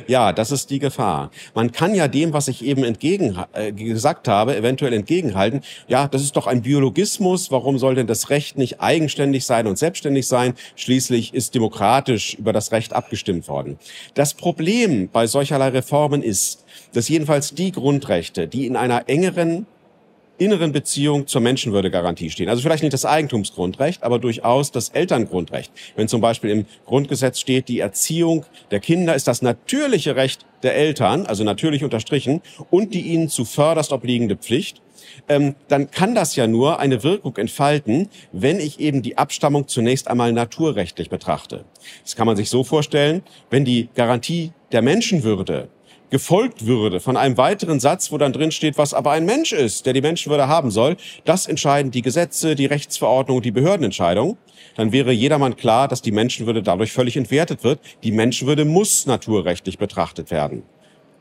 Ja, 0.06 0.32
das 0.32 0.50
ist 0.50 0.70
die 0.70 0.78
Gefahr. 0.78 1.30
Man 1.54 1.72
kann 1.72 1.94
ja 1.94 2.08
dem, 2.08 2.32
was 2.32 2.48
ich 2.48 2.64
eben 2.64 2.84
entgegen 2.84 3.38
äh, 3.52 3.72
gesagt 3.72 4.28
habe, 4.28 4.56
eventuell 4.56 4.92
entgegenhalten. 4.92 5.62
Ja, 5.86 6.08
das 6.08 6.22
ist 6.22 6.36
doch 6.36 6.46
ein 6.46 6.62
Biologismus. 6.62 7.50
Warum 7.50 7.78
soll 7.78 7.94
denn 7.94 8.06
das 8.06 8.30
Recht 8.30 8.58
nicht 8.58 8.80
eigenständig 8.80 9.44
sein 9.44 9.66
und 9.66 9.78
selbstständig 9.78 10.26
sein? 10.26 10.54
Schließlich 10.76 11.34
ist 11.34 11.54
demokratisch 11.54 12.34
über 12.34 12.52
das 12.52 12.72
Recht 12.72 12.92
abgestimmt 12.92 13.48
worden. 13.48 13.78
Das 14.14 14.34
Problem 14.34 15.08
bei 15.08 15.26
solcherlei 15.26 15.68
Reformen 15.68 16.22
ist, 16.22 16.64
dass 16.92 17.08
jedenfalls 17.08 17.54
die 17.54 17.72
Grundrechte, 17.72 18.48
die 18.48 18.66
in 18.66 18.76
einer 18.76 19.08
engeren 19.08 19.66
inneren 20.38 20.72
Beziehung 20.72 21.26
zur 21.26 21.40
Menschenwürdegarantie 21.40 22.30
stehen. 22.30 22.48
Also 22.48 22.62
vielleicht 22.62 22.82
nicht 22.82 22.92
das 22.92 23.04
Eigentumsgrundrecht, 23.04 24.02
aber 24.02 24.18
durchaus 24.18 24.72
das 24.72 24.90
Elterngrundrecht. 24.90 25.72
Wenn 25.96 26.08
zum 26.08 26.20
Beispiel 26.20 26.50
im 26.50 26.66
Grundgesetz 26.86 27.40
steht, 27.40 27.68
die 27.68 27.80
Erziehung 27.80 28.46
der 28.70 28.80
Kinder 28.80 29.14
ist 29.14 29.28
das 29.28 29.42
natürliche 29.42 30.16
Recht 30.16 30.46
der 30.62 30.74
Eltern, 30.74 31.26
also 31.26 31.44
natürlich 31.44 31.84
unterstrichen, 31.84 32.40
und 32.70 32.94
die 32.94 33.02
ihnen 33.02 33.28
zuvörderst 33.28 33.92
obliegende 33.92 34.36
Pflicht, 34.36 34.80
ähm, 35.28 35.54
dann 35.68 35.90
kann 35.90 36.14
das 36.14 36.36
ja 36.36 36.46
nur 36.46 36.78
eine 36.80 37.02
Wirkung 37.02 37.36
entfalten, 37.36 38.08
wenn 38.32 38.60
ich 38.60 38.80
eben 38.80 39.02
die 39.02 39.18
Abstammung 39.18 39.68
zunächst 39.68 40.08
einmal 40.08 40.32
naturrechtlich 40.32 41.10
betrachte. 41.10 41.64
Das 42.02 42.16
kann 42.16 42.26
man 42.26 42.36
sich 42.36 42.50
so 42.50 42.64
vorstellen, 42.64 43.22
wenn 43.50 43.64
die 43.64 43.88
Garantie 43.94 44.52
der 44.72 44.82
Menschenwürde 44.82 45.68
gefolgt 46.10 46.66
würde 46.66 47.00
von 47.00 47.16
einem 47.16 47.36
weiteren 47.36 47.80
Satz, 47.80 48.10
wo 48.12 48.18
dann 48.18 48.32
drin 48.32 48.50
steht, 48.50 48.78
was 48.78 48.94
aber 48.94 49.12
ein 49.12 49.24
Mensch 49.24 49.52
ist, 49.52 49.86
der 49.86 49.92
die 49.92 50.00
Menschenwürde 50.00 50.48
haben 50.48 50.70
soll, 50.70 50.96
das 51.24 51.46
entscheiden 51.46 51.90
die 51.90 52.02
Gesetze, 52.02 52.54
die 52.54 52.66
Rechtsverordnung, 52.66 53.42
die 53.42 53.50
Behördenentscheidung, 53.50 54.38
dann 54.76 54.92
wäre 54.92 55.12
jedermann 55.12 55.56
klar, 55.56 55.88
dass 55.88 56.02
die 56.02 56.12
Menschenwürde 56.12 56.62
dadurch 56.62 56.92
völlig 56.92 57.16
entwertet 57.16 57.64
wird. 57.64 57.80
Die 58.04 58.12
Menschenwürde 58.12 58.64
muss 58.64 59.06
naturrechtlich 59.06 59.76
betrachtet 59.76 60.30
werden. 60.30 60.62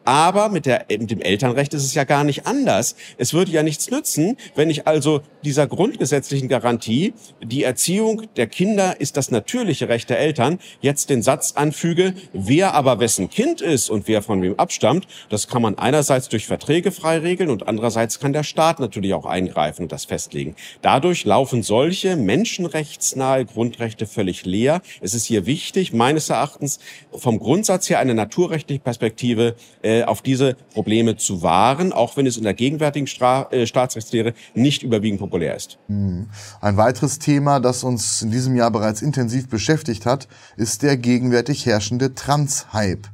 Aber 0.08 0.48
mit, 0.48 0.66
der, 0.66 0.86
mit 0.90 1.12
dem 1.12 1.20
Elternrecht 1.20 1.74
ist 1.74 1.84
es 1.84 1.94
ja 1.94 2.06
gar 2.06 2.24
nicht 2.24 2.48
anders. 2.48 2.96
Es 3.18 3.34
würde 3.34 3.52
ja 3.52 3.62
nichts 3.62 3.92
nützen, 3.92 4.38
wenn 4.56 4.70
ich 4.70 4.88
also 4.88 5.20
dieser 5.44 5.68
grundgesetzlichen 5.68 6.48
Garantie, 6.48 7.14
die 7.44 7.64
Erziehung 7.64 8.22
der 8.38 8.48
Kinder 8.48 9.02
ist 9.02 9.18
das 9.18 9.32
natürliche 9.32 9.90
Recht 9.90 10.10
der 10.10 10.18
Eltern, 10.20 10.60
jetzt 10.80 11.10
den 11.10 11.22
Satz 11.22 11.56
anfüge, 11.58 12.14
wer 12.32 12.74
aber 12.74 13.02
wessen 13.02 13.30
Kind 13.30 13.60
ist 13.60 13.90
und 13.90 14.08
wer 14.08 14.22
von 14.22 14.42
wem 14.42 14.58
abstammt, 14.58 15.08
das 15.30 15.50
kann 15.50 15.62
man 15.62 15.78
einerseits 15.78 16.30
durch 16.30 16.48
Verträge 16.48 16.94
frei 16.94 17.18
regeln 17.18 17.50
und 17.50 17.68
andererseits 17.68 18.18
kann 18.22 18.32
der 18.32 18.44
Staat 18.44 18.80
natürlich 18.80 19.14
auch 19.14 19.26
eingreifen 19.26 19.84
und 19.84 19.92
das 19.92 20.06
festlegen. 20.06 20.56
Dadurch 20.82 21.26
laufen 21.26 21.64
solche 21.64 22.16
menschenrechtsnahe 22.16 23.44
Grundrechte 23.44 24.06
völlig 24.06 24.46
leer. 24.46 24.82
Es 25.02 25.14
ist 25.14 25.26
hier 25.26 25.46
wichtig, 25.46 25.92
meines 25.92 26.30
Erachtens, 26.30 26.80
vom 27.12 27.40
Grundsatz 27.40 27.90
her 27.90 28.00
eine 28.00 28.14
naturrechtliche 28.14 28.80
Perspektive 28.80 29.56
äh, 29.82 29.97
auf 30.06 30.22
diese 30.22 30.56
Probleme 30.74 31.18
zu 31.18 31.42
wahren, 31.42 31.94
auch 31.94 32.18
wenn 32.18 32.26
es 32.26 32.38
in 32.38 32.44
der 32.44 32.54
gegenwärtigen 32.54 33.08
Stra 33.08 33.48
äh, 33.52 33.66
Staatsrechtslehre 33.66 34.34
nicht 34.54 34.84
überwiegend 34.84 35.20
populär 35.20 35.56
ist. 35.56 35.78
Hm. 35.88 36.28
Ein 36.62 36.78
weiteres 36.78 37.20
Thema, 37.20 37.60
das 37.60 37.84
uns 37.84 38.22
in 38.22 38.32
diesem 38.32 38.56
Jahr 38.56 38.72
bereits 38.72 39.02
intensiv 39.02 39.50
beschäftigt 39.50 40.06
hat, 40.06 40.28
ist 40.56 40.84
der 40.84 40.98
gegenwärtig 40.98 41.66
herrschende 41.66 42.14
Trans-Hype. 42.14 43.08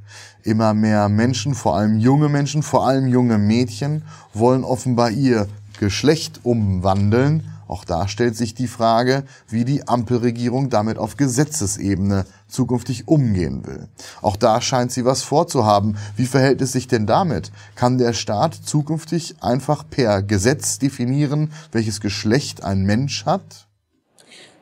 Immer 0.44 0.74
mehr 0.74 1.08
Menschen, 1.08 1.54
vor 1.54 1.78
allem 1.78 1.98
junge 2.00 2.28
Menschen, 2.28 2.64
vor 2.64 2.86
allem 2.86 3.08
junge 3.08 3.38
Mädchen, 3.38 4.04
wollen 4.34 4.64
offenbar 4.64 5.12
ihr 5.12 5.48
Geschlecht 5.80 6.42
umwandeln 6.44 7.53
auch 7.68 7.86
da 7.86 8.08
stellt 8.08 8.36
sich 8.36 8.54
die 8.54 8.68
Frage, 8.68 9.24
wie 9.48 9.66
die 9.66 9.88
Ampelregierung 9.88 10.70
damit 10.70 10.98
auf 10.98 11.18
Gesetzesebene 11.18 12.26
zukünftig 12.48 13.08
umgehen 13.08 13.66
will. 13.66 13.88
Auch 14.22 14.36
da 14.36 14.62
scheint 14.62 14.92
sie 14.92 15.06
was 15.06 15.24
vorzuhaben. 15.24 15.98
Wie 16.16 16.26
verhält 16.26 16.62
es 16.62 16.72
sich 16.72 16.88
denn 16.88 17.08
damit? 17.08 17.52
Kann 17.76 17.98
der 17.98 18.14
Staat 18.14 18.54
zukünftig 18.56 19.36
einfach 19.42 19.84
per 19.90 20.22
Gesetz 20.22 20.80
definieren, 20.80 21.52
welches 21.72 22.02
Geschlecht 22.02 22.64
ein 22.64 22.84
Mensch 22.84 23.26
hat? 23.26 23.68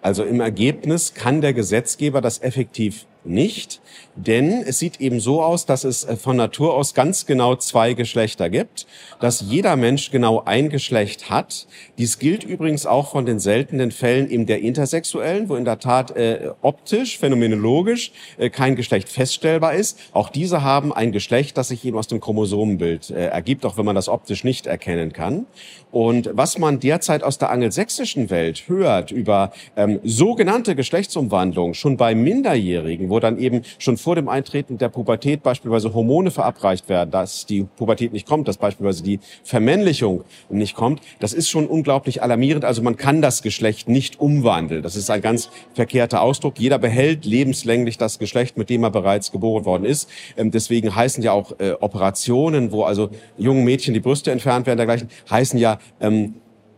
Also 0.01 0.24
im 0.24 0.39
Ergebnis 0.39 1.13
kann 1.13 1.41
der 1.41 1.53
Gesetzgeber 1.53 2.22
das 2.22 2.41
effektiv 2.41 3.05
nicht, 3.23 3.81
denn 4.15 4.63
es 4.65 4.79
sieht 4.79 4.99
eben 4.99 5.19
so 5.19 5.41
aus, 5.41 5.65
dass 5.65 5.83
es 5.83 6.03
äh, 6.03 6.15
von 6.15 6.35
Natur 6.35 6.73
aus 6.73 6.93
ganz 6.93 7.25
genau 7.25 7.55
zwei 7.55 7.93
Geschlechter 7.93 8.49
gibt, 8.49 8.87
dass 9.19 9.41
jeder 9.41 9.75
Mensch 9.75 10.11
genau 10.11 10.43
ein 10.45 10.69
Geschlecht 10.69 11.29
hat. 11.29 11.67
Dies 11.97 12.19
gilt 12.19 12.43
übrigens 12.43 12.85
auch 12.85 13.11
von 13.11 13.25
den 13.25 13.39
seltenen 13.39 13.91
Fällen 13.91 14.29
eben 14.29 14.45
der 14.45 14.61
Intersexuellen, 14.61 15.49
wo 15.49 15.55
in 15.55 15.65
der 15.65 15.79
Tat 15.79 16.11
äh, 16.15 16.51
optisch, 16.61 17.19
phänomenologisch 17.19 18.11
äh, 18.37 18.49
kein 18.49 18.75
Geschlecht 18.75 19.07
feststellbar 19.07 19.75
ist. 19.75 19.99
Auch 20.13 20.29
diese 20.29 20.63
haben 20.63 20.91
ein 20.91 21.11
Geschlecht, 21.11 21.57
das 21.57 21.69
sich 21.69 21.85
eben 21.85 21.97
aus 21.97 22.07
dem 22.07 22.19
Chromosomenbild 22.19 23.11
äh, 23.11 23.27
ergibt, 23.27 23.65
auch 23.65 23.77
wenn 23.77 23.85
man 23.85 23.95
das 23.95 24.09
optisch 24.09 24.43
nicht 24.43 24.67
erkennen 24.67 25.13
kann. 25.13 25.45
Und 25.91 26.29
was 26.33 26.57
man 26.57 26.79
derzeit 26.79 27.21
aus 27.21 27.37
der 27.37 27.49
angelsächsischen 27.49 28.29
Welt 28.29 28.63
hört 28.67 29.11
über 29.11 29.51
ähm, 29.75 29.99
sogenannte 30.03 30.75
Geschlechtsumwandlung 30.75 31.73
schon 31.73 31.97
bei 31.97 32.15
Minderjährigen, 32.15 33.10
wo 33.11 33.19
dann 33.19 33.37
eben 33.37 33.61
schon 33.77 33.97
vor 33.97 34.15
dem 34.15 34.27
Eintreten 34.27 34.77
der 34.77 34.89
Pubertät 34.89 35.43
beispielsweise 35.43 35.93
Hormone 35.93 36.31
verabreicht 36.31 36.89
werden, 36.89 37.11
dass 37.11 37.45
die 37.45 37.63
Pubertät 37.63 38.13
nicht 38.13 38.27
kommt, 38.27 38.47
dass 38.47 38.57
beispielsweise 38.57 39.03
die 39.03 39.19
Vermännlichung 39.43 40.23
nicht 40.49 40.75
kommt, 40.75 41.01
das 41.19 41.33
ist 41.33 41.49
schon 41.49 41.67
unglaublich 41.67 42.23
alarmierend. 42.23 42.65
Also 42.65 42.81
man 42.81 42.97
kann 42.97 43.21
das 43.21 43.43
Geschlecht 43.43 43.87
nicht 43.87 44.19
umwandeln. 44.19 44.81
Das 44.81 44.95
ist 44.95 45.09
ein 45.11 45.21
ganz 45.21 45.49
verkehrter 45.73 46.21
Ausdruck. 46.21 46.57
Jeder 46.57 46.79
behält 46.79 47.25
lebenslänglich 47.25 47.97
das 47.97 48.17
Geschlecht, 48.17 48.57
mit 48.57 48.69
dem 48.69 48.83
er 48.83 48.91
bereits 48.91 49.31
geboren 49.31 49.65
worden 49.65 49.85
ist. 49.85 50.09
Ähm, 50.37 50.51
deswegen 50.51 50.95
heißen 50.95 51.21
ja 51.21 51.33
auch 51.33 51.59
äh, 51.59 51.73
Operationen, 51.79 52.71
wo 52.71 52.83
also 52.83 53.09
jungen 53.37 53.65
Mädchen 53.65 53.93
die 53.93 53.99
Brüste 53.99 54.31
entfernt 54.31 54.65
werden, 54.65 54.77
dergleichen, 54.77 55.09
heißen 55.29 55.59
ja 55.59 55.79
ähm, 55.99 56.35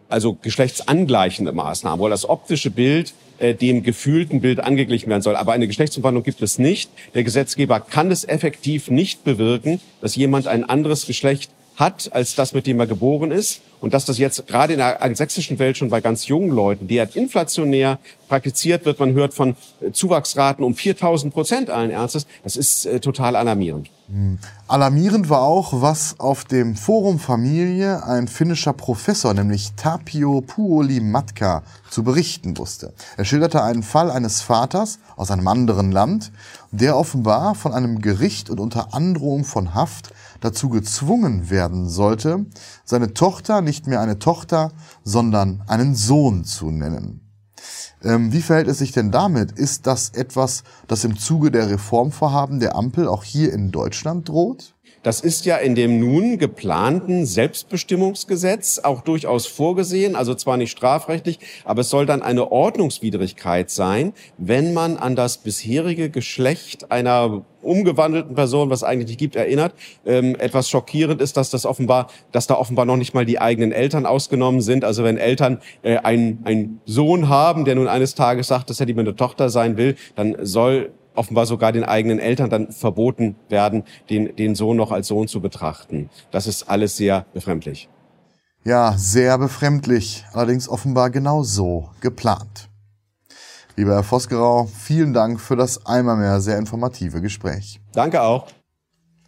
also 0.09 0.33
geschlechtsangleichende 0.33 1.51
Maßnahmen, 1.51 1.99
wo 1.99 2.09
das 2.09 2.27
optische 2.27 2.71
Bild 2.71 3.13
äh, 3.39 3.53
dem 3.53 3.83
gefühlten 3.83 4.41
Bild 4.41 4.59
angeglichen 4.59 5.09
werden 5.09 5.21
soll. 5.21 5.35
Aber 5.35 5.53
eine 5.53 5.67
Geschlechtsumwandlung 5.67 6.23
gibt 6.23 6.41
es 6.41 6.59
nicht. 6.59 6.89
Der 7.13 7.23
Gesetzgeber 7.23 7.79
kann 7.79 8.11
es 8.11 8.23
effektiv 8.23 8.89
nicht 8.89 9.23
bewirken, 9.23 9.79
dass 10.01 10.15
jemand 10.15 10.47
ein 10.47 10.63
anderes 10.63 11.05
Geschlecht 11.05 11.51
hat 11.75 12.11
als 12.13 12.35
das, 12.35 12.53
mit 12.53 12.67
dem 12.67 12.79
er 12.79 12.87
geboren 12.87 13.31
ist. 13.31 13.61
Und 13.83 13.93
dass 13.93 14.05
das 14.05 14.17
jetzt 14.17 14.47
gerade 14.47 14.71
in 14.71 14.79
der 14.79 14.97
sächsischen 15.13 15.59
Welt 15.59 15.75
schon 15.75 15.89
bei 15.89 15.99
ganz 15.99 16.27
jungen 16.27 16.51
Leuten 16.51 16.87
derart 16.87 17.17
inflationär 17.17 17.99
praktiziert 18.29 18.85
wird, 18.85 18.97
man 18.97 19.11
hört 19.11 19.33
von 19.33 19.57
äh, 19.81 19.91
Zuwachsraten 19.91 20.63
um 20.63 20.73
4000 20.73 21.33
Prozent 21.33 21.69
allen 21.69 21.91
Ernstes, 21.91 22.25
das 22.45 22.55
ist 22.55 22.85
äh, 22.85 23.01
total 23.01 23.35
alarmierend. 23.35 23.89
Hm. 24.07 24.39
Alarmierend 24.69 25.29
war 25.29 25.41
auch, 25.41 25.81
was 25.81 26.17
auf 26.17 26.45
dem 26.45 26.77
Forum 26.77 27.19
Familie 27.19 28.05
ein 28.05 28.29
finnischer 28.29 28.71
Professor, 28.71 29.33
nämlich 29.33 29.73
Tapio 29.75 30.39
Puoli 30.39 31.01
Matka, 31.01 31.63
zu 31.89 32.03
berichten 32.03 32.57
wusste. 32.57 32.93
Er 33.17 33.25
schilderte 33.25 33.63
einen 33.63 33.83
Fall 33.83 34.11
eines 34.11 34.41
Vaters 34.41 34.99
aus 35.17 35.29
einem 35.29 35.49
anderen 35.49 35.91
Land, 35.91 36.31
der 36.71 36.95
offenbar 36.95 37.53
von 37.53 37.73
einem 37.73 38.01
Gericht 38.01 38.49
und 38.49 38.61
unter 38.61 38.93
Androhung 38.93 39.43
von 39.43 39.73
Haft 39.73 40.13
dazu 40.43 40.69
gezwungen 40.69 41.49
werden 41.49 41.87
sollte, 41.87 42.45
seine 42.83 43.13
Tochter 43.13 43.61
nicht 43.61 43.87
mehr 43.87 44.01
eine 44.01 44.19
Tochter, 44.19 44.71
sondern 45.03 45.63
einen 45.67 45.95
Sohn 45.95 46.43
zu 46.43 46.69
nennen. 46.69 47.21
Ähm, 48.03 48.33
wie 48.33 48.41
verhält 48.41 48.67
es 48.67 48.79
sich 48.79 48.91
denn 48.91 49.11
damit? 49.11 49.53
Ist 49.53 49.87
das 49.87 50.09
etwas, 50.09 50.63
das 50.87 51.05
im 51.05 51.17
Zuge 51.17 51.51
der 51.51 51.69
Reformvorhaben 51.69 52.59
der 52.59 52.75
Ampel 52.75 53.07
auch 53.07 53.23
hier 53.23 53.53
in 53.53 53.71
Deutschland 53.71 54.27
droht? 54.27 54.75
Das 55.03 55.19
ist 55.19 55.45
ja 55.45 55.57
in 55.57 55.75
dem 55.75 55.99
nun 55.99 56.37
geplanten 56.37 57.25
Selbstbestimmungsgesetz 57.25 58.79
auch 58.79 59.01
durchaus 59.01 59.45
vorgesehen, 59.45 60.15
also 60.15 60.33
zwar 60.33 60.55
nicht 60.55 60.71
strafrechtlich, 60.71 61.39
aber 61.65 61.81
es 61.81 61.89
soll 61.89 62.05
dann 62.05 62.21
eine 62.21 62.51
Ordnungswidrigkeit 62.51 63.69
sein, 63.69 64.13
wenn 64.37 64.73
man 64.73 64.95
an 64.95 65.17
das 65.17 65.37
bisherige 65.37 66.09
Geschlecht 66.09 66.89
einer 66.91 67.43
umgewandelten 67.61 68.35
Person, 68.35 68.69
was 68.69 68.83
eigentlich 68.83 69.07
nicht 69.09 69.19
gibt, 69.19 69.35
erinnert. 69.35 69.73
Ähm, 70.05 70.35
etwas 70.39 70.69
schockierend 70.69 71.21
ist, 71.21 71.37
dass 71.37 71.49
das 71.49 71.65
offenbar, 71.65 72.07
dass 72.31 72.47
da 72.47 72.55
offenbar 72.55 72.85
noch 72.85 72.97
nicht 72.97 73.13
mal 73.13 73.25
die 73.25 73.39
eigenen 73.39 73.71
Eltern 73.71 74.05
ausgenommen 74.05 74.61
sind. 74.61 74.85
Also 74.85 75.03
wenn 75.03 75.17
Eltern 75.17 75.59
äh, 75.81 75.97
einen, 75.97 76.39
einen 76.45 76.81
Sohn 76.85 77.29
haben, 77.29 77.65
der 77.65 77.75
nun 77.75 77.87
eines 77.87 78.15
Tages 78.15 78.47
sagt, 78.47 78.69
dass 78.69 78.79
er 78.79 78.85
lieber 78.85 79.01
eine 79.01 79.15
Tochter 79.15 79.49
sein 79.49 79.77
will, 79.77 79.95
dann 80.15 80.35
soll 80.41 80.91
offenbar 81.15 81.45
sogar 81.45 81.71
den 81.71 81.83
eigenen 81.83 82.19
Eltern 82.19 82.49
dann 82.49 82.71
verboten 82.71 83.35
werden, 83.49 83.83
den, 84.09 84.35
den 84.35 84.55
Sohn 84.55 84.77
noch 84.77 84.91
als 84.91 85.07
Sohn 85.07 85.27
zu 85.27 85.41
betrachten. 85.41 86.09
Das 86.31 86.47
ist 86.47 86.69
alles 86.69 86.97
sehr 86.97 87.25
befremdlich. 87.33 87.89
Ja, 88.63 88.93
sehr 88.97 89.37
befremdlich, 89.37 90.25
allerdings 90.31 90.69
offenbar 90.69 91.09
genau 91.09 91.43
so 91.43 91.89
geplant. 91.99 92.69
Lieber 93.75 93.95
Herr 93.95 94.03
Vosgerau, 94.03 94.65
vielen 94.65 95.13
Dank 95.13 95.41
für 95.41 95.55
das 95.55 95.85
einmal 95.85 96.15
mehr 96.15 96.39
sehr 96.39 96.57
informative 96.57 97.21
Gespräch. 97.21 97.81
Danke 97.93 98.21
auch. 98.21 98.47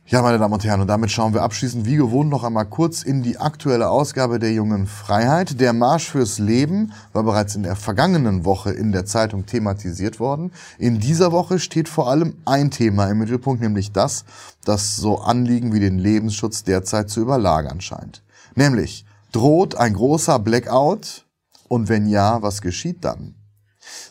Ja, 0.08 0.22
meine 0.22 0.38
Damen 0.38 0.54
und 0.54 0.64
Herren, 0.64 0.82
und 0.82 0.88
damit 0.88 1.10
schauen 1.10 1.34
wir 1.34 1.42
abschließend 1.42 1.88
wie 1.88 1.96
gewohnt 1.96 2.30
noch 2.30 2.44
einmal 2.44 2.68
kurz 2.68 3.02
in 3.02 3.24
die 3.24 3.40
aktuelle 3.40 3.90
Ausgabe 3.90 4.38
der 4.38 4.54
Jungen 4.54 4.86
Freiheit. 4.86 5.60
Der 5.60 5.74
Marsch 5.74 6.12
fürs 6.12 6.38
Leben 6.38 6.94
war 7.12 7.24
bereits 7.24 7.56
in 7.56 7.64
der 7.64 7.76
vergangenen 7.76 8.46
Woche 8.46 8.72
in 8.72 8.92
der 8.92 9.08
Zeitung 9.08 9.48
thematisiert 9.48 10.20
worden. 10.20 10.52
In 10.78 11.00
dieser 11.00 11.32
Woche 11.32 11.58
steht 11.58 11.90
vor 11.90 12.08
allem 12.08 12.36
ein 12.46 12.70
Thema 12.70 13.08
im 13.10 13.18
Mittelpunkt, 13.18 13.64
nämlich 13.64 13.94
das, 13.94 14.26
das 14.64 14.96
so 14.96 15.22
Anliegen 15.22 15.74
wie 15.74 15.80
den 15.80 15.98
Lebensschutz 15.98 16.64
derzeit 16.64 17.10
zu 17.10 17.22
überlagern 17.22 17.82
scheint. 17.82 18.22
Nämlich, 18.54 19.06
droht 19.32 19.74
ein 19.74 19.96
großer 19.96 20.38
Blackout? 20.38 21.26
Und 21.68 21.90
wenn 21.90 22.06
ja, 22.06 22.44
was 22.44 22.62
geschieht 22.62 23.04
dann? 23.04 23.34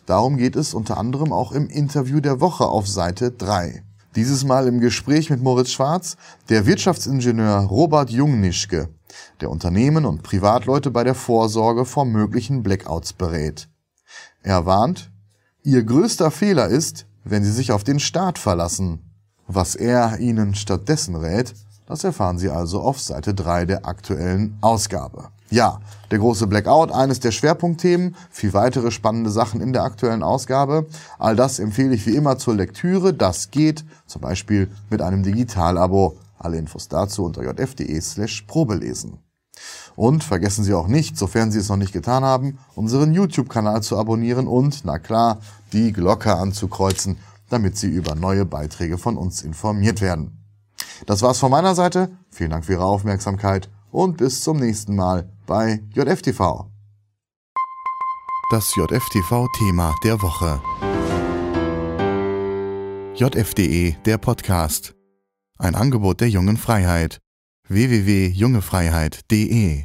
Darum 0.06 0.38
geht 0.38 0.56
es 0.56 0.74
unter 0.74 0.98
anderem 0.98 1.32
auch 1.32 1.52
im 1.52 1.68
Interview 1.68 2.18
der 2.18 2.40
Woche 2.40 2.66
auf 2.66 2.88
Seite 2.88 3.30
3. 3.30 3.84
Dieses 4.16 4.44
Mal 4.44 4.68
im 4.68 4.78
Gespräch 4.78 5.28
mit 5.28 5.42
Moritz 5.42 5.70
Schwarz, 5.70 6.16
der 6.48 6.66
Wirtschaftsingenieur 6.66 7.58
Robert 7.62 8.10
Jungnischke, 8.10 8.88
der 9.40 9.50
Unternehmen 9.50 10.04
und 10.04 10.22
Privatleute 10.22 10.92
bei 10.92 11.02
der 11.02 11.16
Vorsorge 11.16 11.84
vor 11.84 12.04
möglichen 12.04 12.62
Blackouts 12.62 13.12
berät. 13.12 13.68
Er 14.42 14.66
warnt, 14.66 15.10
Ihr 15.64 15.82
größter 15.82 16.30
Fehler 16.30 16.68
ist, 16.68 17.06
wenn 17.24 17.42
Sie 17.42 17.50
sich 17.50 17.72
auf 17.72 17.82
den 17.82 17.98
Staat 17.98 18.38
verlassen. 18.38 19.00
Was 19.48 19.74
er 19.74 20.20
Ihnen 20.20 20.54
stattdessen 20.54 21.16
rät, 21.16 21.52
das 21.86 22.04
erfahren 22.04 22.38
Sie 22.38 22.50
also 22.50 22.82
auf 22.82 23.00
Seite 23.00 23.34
3 23.34 23.64
der 23.64 23.84
aktuellen 23.84 24.56
Ausgabe. 24.60 25.30
Ja, 25.50 25.80
der 26.10 26.18
große 26.18 26.46
Blackout, 26.46 26.90
eines 26.90 27.20
der 27.20 27.30
Schwerpunktthemen, 27.30 28.16
viel 28.30 28.54
weitere 28.54 28.90
spannende 28.90 29.30
Sachen 29.30 29.60
in 29.60 29.72
der 29.72 29.84
aktuellen 29.84 30.22
Ausgabe. 30.22 30.86
All 31.18 31.36
das 31.36 31.58
empfehle 31.58 31.94
ich 31.94 32.06
wie 32.06 32.16
immer 32.16 32.38
zur 32.38 32.54
Lektüre. 32.54 33.12
Das 33.12 33.50
geht 33.50 33.84
zum 34.06 34.22
Beispiel 34.22 34.70
mit 34.90 35.02
einem 35.02 35.22
Digitalabo. 35.22 36.16
Alle 36.38 36.58
Infos 36.58 36.88
dazu 36.88 37.24
unter 37.24 37.42
jf.de 37.42 38.00
slash 38.00 38.42
probelesen. 38.42 39.18
Und 39.96 40.24
vergessen 40.24 40.64
Sie 40.64 40.74
auch 40.74 40.88
nicht, 40.88 41.16
sofern 41.16 41.52
Sie 41.52 41.58
es 41.58 41.68
noch 41.68 41.76
nicht 41.76 41.92
getan 41.92 42.24
haben, 42.24 42.58
unseren 42.74 43.12
YouTube-Kanal 43.12 43.82
zu 43.82 43.96
abonnieren 43.96 44.48
und, 44.48 44.84
na 44.84 44.98
klar, 44.98 45.38
die 45.72 45.92
Glocke 45.92 46.34
anzukreuzen, 46.34 47.18
damit 47.48 47.78
Sie 47.78 47.88
über 47.88 48.14
neue 48.14 48.44
Beiträge 48.44 48.98
von 48.98 49.16
uns 49.16 49.42
informiert 49.42 50.00
werden. 50.00 50.44
Das 51.06 51.22
war's 51.22 51.38
von 51.38 51.50
meiner 51.50 51.74
Seite. 51.74 52.10
Vielen 52.30 52.50
Dank 52.50 52.64
für 52.64 52.72
Ihre 52.72 52.84
Aufmerksamkeit 52.84 53.68
und 53.94 54.16
bis 54.16 54.42
zum 54.42 54.58
nächsten 54.58 54.96
Mal 54.96 55.30
bei 55.46 55.80
JFTV. 55.94 56.66
Das 58.50 58.74
JFTV-Thema 58.74 59.94
der 60.02 60.20
Woche. 60.20 60.60
JFDE, 63.14 63.96
der 64.04 64.18
Podcast. 64.18 64.96
Ein 65.58 65.76
Angebot 65.76 66.20
der 66.20 66.28
jungen 66.28 66.56
Freiheit. 66.56 67.20
www.jungefreiheit.de 67.68 69.84